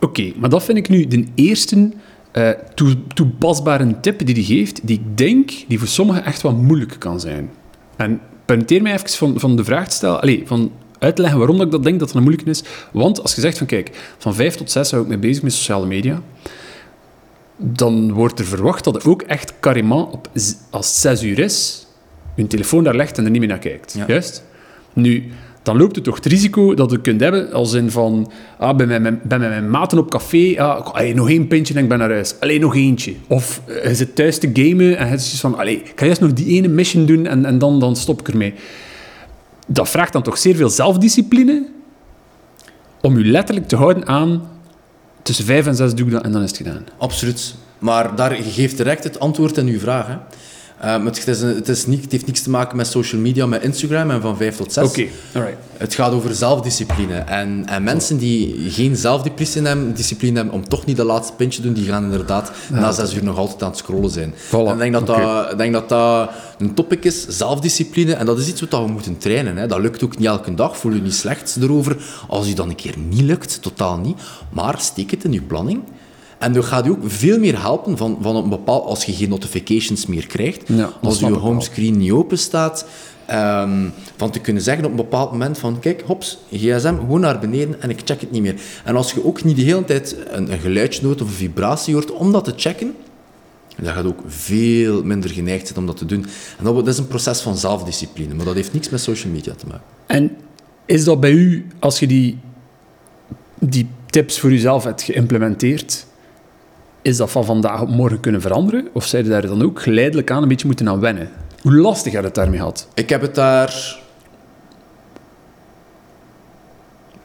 [0.00, 1.90] Oké, maar dat vind ik nu de eerste
[2.32, 2.50] uh,
[3.14, 7.20] toepasbare tip die hij geeft, die ik denk, die voor sommigen echt wat moeilijk kan
[7.20, 7.50] zijn.
[7.96, 11.70] En permitteer mij even van, van de vraag te stellen, allez, van uitleggen waarom ik
[11.70, 12.62] dat denk dat het een moeilijke is.
[12.92, 15.52] Want als je zegt van, kijk, van vijf tot zes hou ik mee bezig met
[15.52, 16.22] sociale media
[17.56, 20.28] dan wordt er verwacht dat je ook echt carrément op,
[20.70, 21.86] als 6 uur is,
[22.34, 23.96] je telefoon daar legt en er niet meer naar kijkt.
[24.06, 24.44] Juist?
[24.92, 25.32] Nu,
[25.62, 28.88] dan loopt het toch het risico dat je kunt hebben als in van, ah, ben,
[28.88, 32.10] met mijn, mijn maten op café, ah, allee, nog één pintje en ik ben naar
[32.10, 32.34] huis.
[32.40, 33.14] Alleen nog eentje.
[33.28, 36.20] Of uh, je zit thuis te gamen en je zegt van, allee, kan je eerst
[36.20, 38.54] nog die ene mission doen en, en dan, dan stop ik ermee.
[39.66, 41.66] Dat vraagt dan toch zeer veel zelfdiscipline
[43.00, 44.42] om je letterlijk te houden aan
[45.24, 46.86] tussen vijf en zes doe ik dat en dan is het gedaan.
[46.98, 47.54] Absoluut.
[47.78, 50.06] Maar daar, geeft direct het antwoord in uw vraag.
[50.06, 50.16] Hè.
[50.82, 53.62] Uh, het, is, het, is niet, het heeft niks te maken met social media, met
[53.62, 54.84] Instagram en van 5 tot 6.
[54.84, 55.56] Oké, alright.
[55.76, 57.14] Het gaat over zelfdiscipline.
[57.14, 61.60] En, en mensen die geen zelfdiscipline hebben, discipline hebben om toch niet de laatste pintje
[61.60, 64.34] te doen, die gaan inderdaad na 6 uur nog altijd aan het scrollen zijn.
[64.34, 64.50] Voilà.
[64.50, 65.48] En ik denk dat, okay.
[65.48, 68.14] dat, denk dat dat een topic is, zelfdiscipline.
[68.14, 69.56] En dat is iets wat we moeten trainen.
[69.56, 69.66] Hè.
[69.66, 71.96] Dat lukt ook niet elke dag, voel je niet slecht erover.
[72.28, 74.18] Als je dan een keer niet lukt, totaal niet.
[74.50, 75.82] Maar steek het in je planning.
[76.38, 79.28] En dat gaat je ook veel meer helpen van, van een bepaald, als je geen
[79.28, 80.62] notifications meer krijgt.
[80.66, 82.86] Ja, als je homescreen niet open staat.
[83.26, 87.38] ehm, van te kunnen zeggen op een bepaald moment van kijk, hops, gsm, gewoon naar
[87.38, 88.54] beneden en ik check het niet meer.
[88.84, 91.94] En als je ook niet de hele tijd een, een geluidsje hoort of een vibratie
[91.94, 92.94] hoort om dat te checken,
[93.76, 96.26] dan gaat ook veel minder geneigd zijn om dat te doen.
[96.58, 99.54] En dat, dat is een proces van zelfdiscipline, maar dat heeft niks met social media
[99.54, 99.84] te maken.
[100.06, 100.30] En
[100.84, 102.38] is dat bij u, als je die,
[103.58, 106.06] die tips voor jezelf hebt geïmplementeerd,
[107.04, 108.88] is dat van vandaag op morgen kunnen veranderen?
[108.92, 111.30] Of zou je daar dan ook geleidelijk aan een beetje moeten aan wennen?
[111.62, 112.88] Hoe lastig had het daarmee gehad?
[112.94, 113.98] Ik heb het daar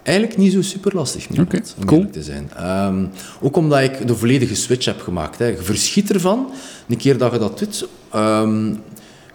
[0.04, 2.10] eigenlijk niet zo super lastig mee gehad, om cool.
[2.10, 2.52] te zijn.
[2.56, 3.06] Ehm,
[3.42, 5.40] ook omdat ik de volledige switch heb gemaakt.
[5.40, 5.46] Hè.
[5.46, 6.52] Je verschiet ervan,
[6.88, 8.68] een keer dat je dat doet, ehm,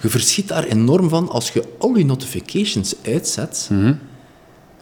[0.00, 3.68] je verschiet daar enorm van als je al je notifications uitzet.
[3.72, 3.94] Mhm.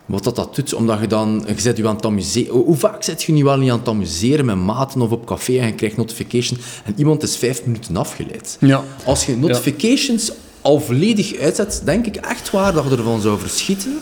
[0.06, 2.54] Wat dat, dat doet, omdat je dan, je zet je aan het amuseren.
[2.54, 5.58] Hoe vaak zit je nu wel niet aan het amuseren met maten of op café
[5.58, 8.56] en je krijgt notification en iemand is vijf minuten afgeleid?
[8.60, 8.84] Ja.
[9.04, 13.98] Als je notifications al volledig uitzet, denk ik echt waar dat je ervan zou verschieten.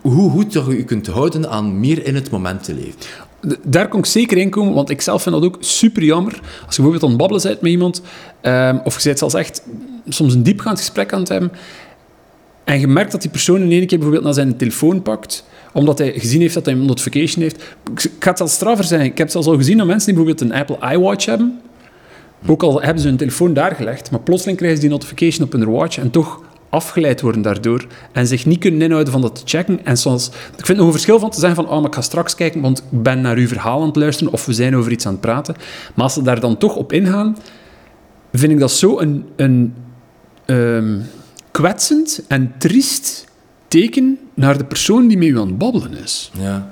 [0.00, 2.94] Hoe goed dat je je kunt houden aan meer in het moment te leven.
[3.62, 6.32] Daar kon ik zeker in komen, want ik zelf vind dat ook super jammer.
[6.66, 8.02] Als je bijvoorbeeld aan het babbelen bent met iemand,
[8.40, 9.62] ehm, of je bent zelfs echt
[10.08, 11.52] soms een diepgaand gesprek aan het hebben,
[12.66, 15.98] en je merkt dat die persoon in één keer bijvoorbeeld naar zijn telefoon pakt, omdat
[15.98, 17.62] hij gezien heeft dat hij een notification heeft.
[17.94, 19.04] Ik ga het zelfs straffer zijn.
[19.04, 21.60] Ik heb zelfs al gezien dat mensen die bijvoorbeeld een Apple iWatch hebben,
[22.46, 25.52] ook al hebben ze hun telefoon daar gelegd, maar plotseling krijgen ze die notification op
[25.52, 29.42] hun watch en toch afgeleid worden daardoor en zich niet kunnen inhouden van dat te
[29.44, 29.84] checken.
[29.84, 31.94] En soms, ik vind het nog een verschil van te zeggen van, oh, maar ik
[31.94, 34.76] ga straks kijken, want ik ben naar uw verhaal aan het luisteren of we zijn
[34.76, 35.54] over iets aan het praten.
[35.94, 37.36] Maar als ze daar dan toch op ingaan,
[38.32, 39.74] vind ik dat zo een, een
[40.44, 40.98] ehm,
[41.56, 43.24] kwetsend en triest
[43.68, 46.30] teken naar de persoon die met u aan het babbelen is.
[46.38, 46.70] Ja.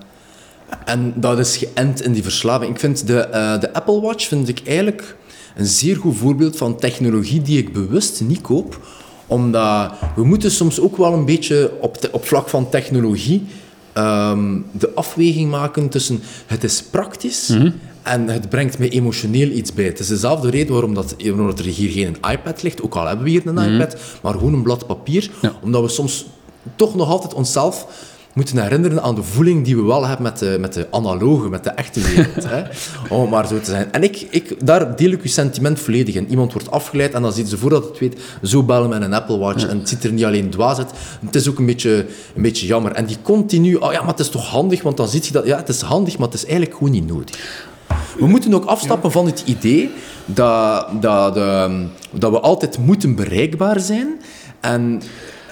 [0.85, 2.71] En dat is geënt in die verslaving.
[2.73, 5.17] Ik vind de, eh, de Apple Watch vind ik eigenlijk
[5.57, 8.87] een zeer goed voorbeeld van technologie die ik bewust niet koop.
[9.27, 13.47] Omdat we moeten soms ook wel een beetje op, te- op vlak van technologie
[13.93, 17.57] ehm, de afweging maken tussen het is praktisch
[18.05, 19.85] en het brengt mij emotioneel iets bij.
[19.85, 23.25] Het is dezelfde reden waarom, dat, waarom er hier geen iPad ligt, ook al hebben
[23.25, 25.31] we hier een iPad, maar gewoon een blad papier.
[25.43, 25.53] Ja.
[25.63, 26.27] Omdat we soms
[26.77, 27.87] toch nog altijd onszelf
[28.35, 31.65] moeten herinneren aan de voeling die we wel hebben met de, met de analoge, met
[31.65, 32.45] de echte wereld.
[32.49, 32.63] hè?
[33.15, 33.93] Om het maar zo te zijn.
[33.93, 36.29] En ik, ik, daar deel ik uw sentiment volledig in.
[36.29, 39.39] Iemand wordt afgeleid en dan ziet ze voordat het weet zo bellen met een Apple
[39.39, 39.67] Watch.
[39.67, 40.91] En het ziet er niet alleen dwaas uit,
[41.27, 42.93] het is ook een beetje, een beetje jammer.
[42.93, 45.47] En die continu, oh ja, maar het is toch handig, want dan ziet je dat,
[45.47, 47.73] ja, het is handig, maar het is eigenlijk gewoon niet nodig.
[48.19, 49.91] We moeten ook afstappen van het idee
[50.25, 54.21] dat, dat, ehm, dat we altijd moeten bereikbaar zijn.
[54.61, 55.03] En,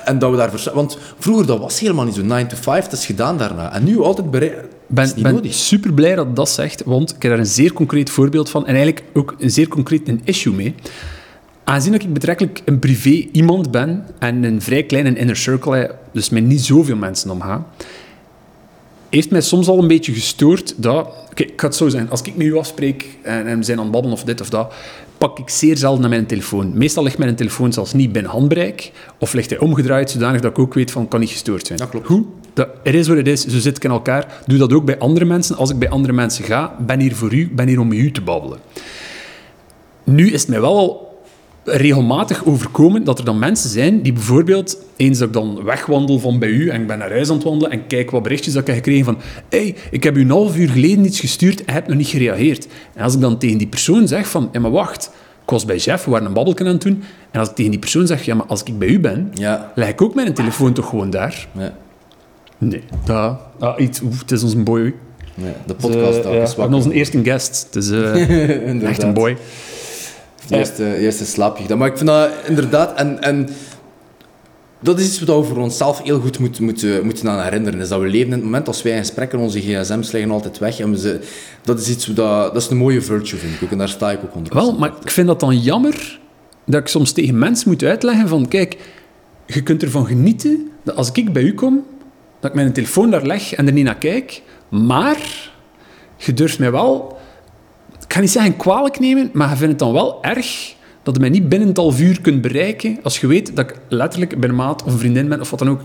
[0.05, 0.51] en dat we daar...
[0.75, 2.23] Want vroeger, dat was helemaal niet zo.
[2.23, 3.73] 9 to 5, dat is gedaan daarna.
[3.73, 4.65] En nu altijd bereikbaar.
[4.87, 5.55] ben, is niet ben nodig.
[5.55, 8.75] super blij dat dat zegt, want ik heb daar een zeer concreet voorbeeld van en
[8.75, 10.75] eigenlijk ook een zeer concreet een issue mee.
[11.65, 16.31] Aangezien dat ik betrekkelijk een privé iemand ben en een vrij kleine inner circle, dus
[16.31, 17.67] met niet zoveel mensen omga,
[19.15, 21.07] heeft mij soms al een beetje gestoord dat...
[21.31, 22.11] Oké, ik ga het zo zeggen.
[22.11, 24.51] Als ik met u afspreek en, en we zijn aan het babbelen of dit of
[24.51, 24.75] dat,
[25.19, 26.79] pak ik zeer zelden naar mijn telefoon.
[26.79, 30.59] Meestal ligt mijn telefoon zelfs niet binnen handbereik, of ligt hij omgedraaid, zodanig dat ik
[30.59, 31.79] ook weet van, kan niet gestoord zijn.
[31.79, 32.07] Dat klopt.
[32.07, 32.25] Hoe?
[32.53, 34.43] Dat, het is wat het is, zo zit ik in elkaar.
[34.47, 35.57] Doe dat ook bij andere mensen.
[35.57, 38.13] Als ik bij andere mensen ga, ben hier voor u, ben hier om met u
[38.13, 38.59] te babbelen.
[40.05, 41.12] Nu is het mij wel al
[41.65, 46.39] regelmatig overkomen dat er dan mensen zijn die bijvoorbeeld, eens dat ik dan wegwandel van
[46.39, 48.63] bij u en ik ben naar huis aan het wandelen en kijk wat berichtjes dat
[48.63, 51.75] ik heb gekregen van hey, ik heb u een half uur geleden iets gestuurd en
[51.75, 52.67] heb nog niet gereageerd.
[52.95, 55.11] En als ik dan tegen die persoon zeg van, ja maar wacht,
[55.45, 57.71] ik was bij Jeff, we waren een babbelken aan het doen, en als ik tegen
[57.71, 59.73] die persoon zeg, ja maar als ik bij u ben, Ja.
[59.75, 61.49] leg ik ook mijn telefoon toch gewoon daar?
[61.59, 61.75] Ja.
[62.59, 62.83] Nee.
[63.05, 64.95] Dat, ah, iets, oef, het is onze boy.
[65.35, 65.45] ja.
[65.67, 67.67] De podcast ook ja, is en onze eerste guest.
[67.71, 69.37] Het is eh, echt een boy.
[70.49, 71.79] De eerste, de eerste slaapje gedaan.
[71.79, 72.99] Maar ik vind dat inderdaad...
[72.99, 73.49] En, en
[74.81, 77.81] dat is iets wat we voor onszelf heel goed moeten, moeten, moeten aan herinneren.
[77.81, 80.31] Is dat we leven in het moment als wij in gesprek en onze gsm's liggen
[80.31, 80.81] altijd weg.
[80.81, 81.21] En we ze,
[81.63, 82.53] dat is iets dat...
[82.55, 83.71] Dat is een mooie virtue, vind ik ook.
[83.71, 84.55] En daar sta ik ook onder.
[84.55, 86.21] Wel, maar ik vind dat dan jammer
[86.65, 88.77] dat ik soms tegen mensen moet uitleggen van, kijk,
[89.47, 91.85] je kunt ervan genieten dat als ik bij u kom,
[92.41, 95.51] dat ik mijn telefoon daar leg en er niet naar kijk, maar
[96.17, 97.19] je durft mij wel,
[98.13, 101.21] ik ga niet zeggen kwalijk nemen, maar je vindt het dan wel erg dat je
[101.21, 104.49] mij niet binnen het half uur kunt bereiken als je weet dat ik letterlijk bij
[104.49, 105.81] een maat of een vriendin ben of wat dan ook.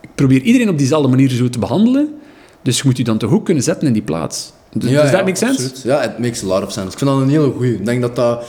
[0.00, 2.14] Ik probeer iedereen op diezelfde manier zo te behandelen,
[2.62, 4.52] dus je moet je dan toch ook kunnen zetten in die plaats.
[4.72, 5.62] Dus, Ja, does that ja, make sense?
[5.62, 5.82] absoluut.
[5.82, 6.92] Ja, it makes a lot of sense.
[6.92, 7.74] Ik vind dat een hele goeie.
[7.74, 8.44] Ik denk dat dat,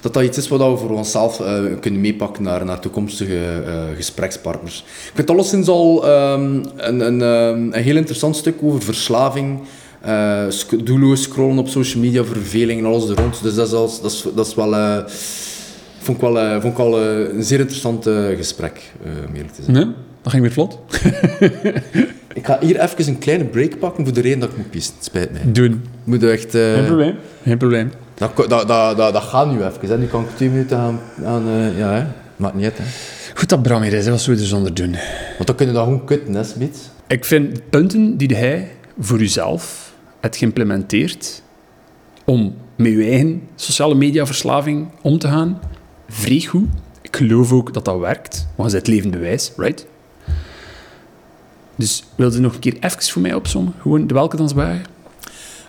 [0.00, 3.96] dat, dat iets is wat we voor onszelf eh, kunnen meepakken naar, naar toekomstige eh,
[3.96, 4.84] gesprekspartners.
[4.86, 9.60] Ik vind alleszins al ehm, een, een, ehm, een heel interessant stuk over verslaving
[10.48, 13.42] Sc- doelloos scrollen op social media, verveling en alles er rond.
[13.42, 14.74] Dus dat is, als, dat is, dat is wel...
[14.76, 14.96] eh,
[15.98, 18.04] vond ik wel, eh, vond ik wel een zeer interessant
[18.36, 18.92] gesprek,
[19.28, 19.76] om eerlijk te zijn.
[19.76, 20.78] Nee, dat ging weer vlot.
[22.34, 24.94] Ik ga hier even een kleine break pakken voor de reden dat ik moet pissen.
[24.94, 25.40] Het spijt mij.
[25.52, 25.84] Doen.
[26.04, 26.50] Moet echt...
[26.50, 27.14] Geen probleem.
[27.44, 27.90] Geen probleem.
[28.14, 29.88] dat, dat, dat, dat, dat gaat nu even.
[29.88, 29.98] Hè.
[29.98, 31.00] Nu kan ik twee minuten aan...
[31.24, 31.44] aan
[31.76, 32.04] ja, hè.
[32.36, 32.84] Maakt niet uit, hè.
[33.34, 34.10] Goed dat Bram hier is, hè.
[34.10, 34.90] wat zou je er zonder doen?
[35.36, 36.90] Want dan kunnen we dat gewoon kutten, hè, Smit.
[37.06, 39.91] Ik vind punten die hij voor uzelf
[40.22, 41.42] hebt geïmplementeerd
[42.24, 45.60] om met je eigen sociale media verslaving om te gaan,
[46.08, 46.68] vrij goed.
[47.02, 49.86] Ik geloof ook dat dat werkt, want je zit levend bewijs, right?
[51.76, 53.74] Dus wil je nog een keer even voor mij opzommen?
[53.80, 54.80] Gewoon de welke dansbaar?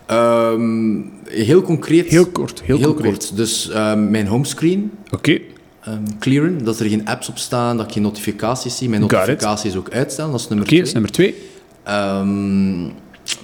[0.05, 2.07] Ehm, heel concreet.
[2.07, 3.11] Heel kort, heel, heel concreet.
[3.11, 3.35] kort.
[3.35, 5.39] Dus ehm, mijn homescreen Oké,
[5.81, 8.89] ehm, clearen, dat er geen apps op staan, dat ik geen notificaties zie.
[8.89, 10.87] Mijn notificaties ook uitstellen, dat is nummer oké, dat twee.
[10.87, 11.35] is nummer twee.
[11.83, 13.02] Ehm,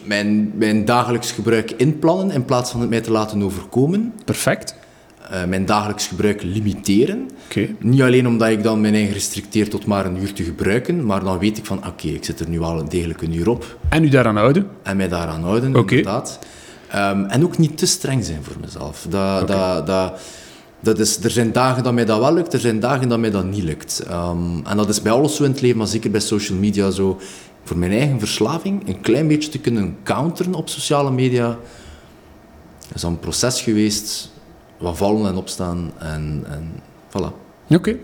[0.10, 4.14] mijn, mijn dagelijks gebruik inplannen in plaats van het mij te laten overkomen.
[4.26, 4.76] Perfect.
[5.30, 7.30] Eh, mijn dagelijks gebruik limiteren.
[7.46, 11.06] Oké, Niet alleen omdat ik dan mijn eigen restricteer tot maar een uur te gebruiken,
[11.06, 13.50] maar dan weet ik van oké, ik zit er nu al een degelijk een uur
[13.50, 14.68] op en u daaraan houden?
[14.84, 15.96] en mij daaraan houden, Oké.
[15.96, 16.40] inderdaad.
[16.90, 19.06] Ehm, en ook niet te streng zijn voor mezelf.
[19.10, 20.20] Dat, dat, dat,
[20.80, 23.32] dat is, er zijn dagen dat mij dat wel lukt, er zijn dagen dat mij
[23.32, 24.04] dat niet lukt.
[24.08, 26.90] Ehm, en dat is bij alles zo in het leven, maar zeker bij social media
[26.92, 27.20] zo.
[27.70, 31.58] Voor mijn eigen verslaving een klein beetje te kunnen counteren op sociale media,
[32.94, 34.32] is dat een proces geweest,
[34.78, 36.72] wat vallen en opstaan en, en
[37.10, 37.34] voilà.
[37.70, 37.98] Oké.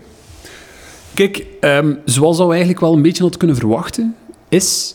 [1.14, 4.16] Kijk, ehm, zoals dat we eigenlijk wel een beetje hadden kunnen verwachten,
[4.48, 4.94] is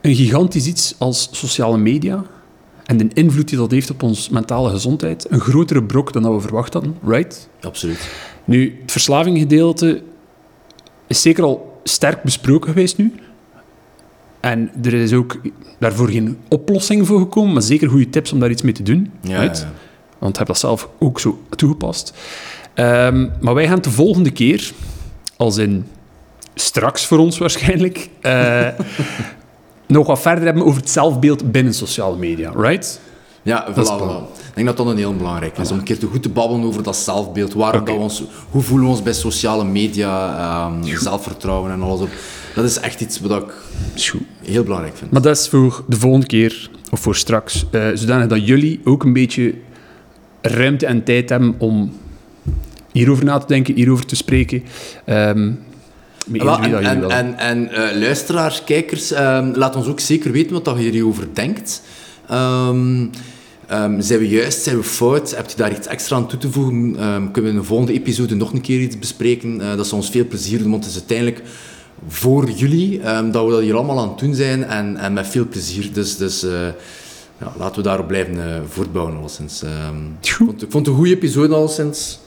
[0.00, 2.24] een gigantisch iets als sociale media
[2.84, 6.32] en de invloed die dat heeft op onze mentale gezondheid een grotere brok dan dat
[6.34, 7.48] we verwacht hadden, right?
[7.60, 8.10] Absoluut.
[8.44, 10.02] Nu, het verslavinggedeelte
[11.06, 13.14] is zeker al sterk besproken geweest nu.
[14.40, 15.40] En er is ook
[15.78, 19.10] daarvoor geen oplossing voor gekomen, maar zeker goede tips om daar iets mee te doen.
[19.20, 19.58] Ja, right?
[19.58, 19.72] ja.
[20.18, 22.12] Want ik heb dat zelf ook zo toegepast.
[22.74, 24.72] Ehm, maar wij gaan de volgende keer,
[25.36, 25.86] als in
[26.54, 28.66] straks voor ons waarschijnlijk, eh,
[29.86, 33.00] nog wat verder hebben over het zelfbeeld binnen sociale media, right?
[33.42, 34.38] Ja, voilà.
[34.48, 35.70] Ik denk dat dat een heel belangrijk is.
[35.70, 37.54] Om een keer te goed te babbelen over dat zelfbeeld.
[37.54, 42.00] Waarom dat we ons, hoe voelen we ons bij sociale media, ehm, zelfvertrouwen en alles
[42.00, 42.08] op.
[42.54, 43.52] Dat is echt iets wat ik
[44.42, 45.10] heel belangrijk vind.
[45.10, 49.04] Maar dat is voor de volgende keer, of voor straks, eh, zodanig dat jullie ook
[49.04, 49.54] een beetje
[50.40, 51.92] ruimte en tijd hebben om
[52.92, 54.62] hierover na te denken, hierover te spreken.
[55.06, 55.58] Iedereen
[56.32, 60.52] dat en jullie en, en, en eh, luisteraars, kijkers, ehm, laat ons ook zeker weten
[60.52, 61.82] wat dat je hierover denkt.
[62.28, 63.06] Ehm,
[63.98, 65.36] zijn we juist, zijn we fout?
[65.36, 66.92] Heb je daar iets extra aan toe te voegen?
[67.32, 69.60] Kunnen we in de volgende episode nog een keer iets bespreken?
[69.60, 71.42] Eh, dat zou ons veel plezier doen, want het is uiteindelijk
[72.08, 75.26] voor jullie ehm, dat we dat hier allemaal aan het doen zijn en, en met
[75.26, 75.92] veel plezier.
[75.92, 76.50] Dus, dus eh,
[77.40, 79.16] ja, laten we daarop blijven eh, voortbouwen.
[79.16, 79.62] Alleszins.
[79.62, 82.20] Ehm, ik, vond, ik vond het een goede episode alleszins.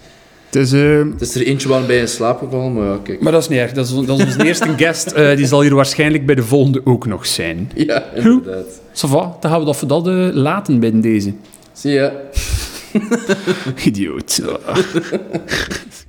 [0.46, 3.22] Het is, eh, Het is er eentje wel bij in slaap gevallen, maar ja, kijk.
[3.22, 3.72] maar dat is niet erg.
[3.72, 5.16] Dat is, dat is onze eerste guest.
[5.16, 7.72] die zal hier waarschijnlijk bij de volgende ook nog zijn.
[7.76, 8.82] Ja, inderdaad.
[8.94, 11.34] Ça va, dan gaan we dat voor dat laten bij deze.
[11.74, 12.12] Zie je.
[13.86, 14.42] Idioot.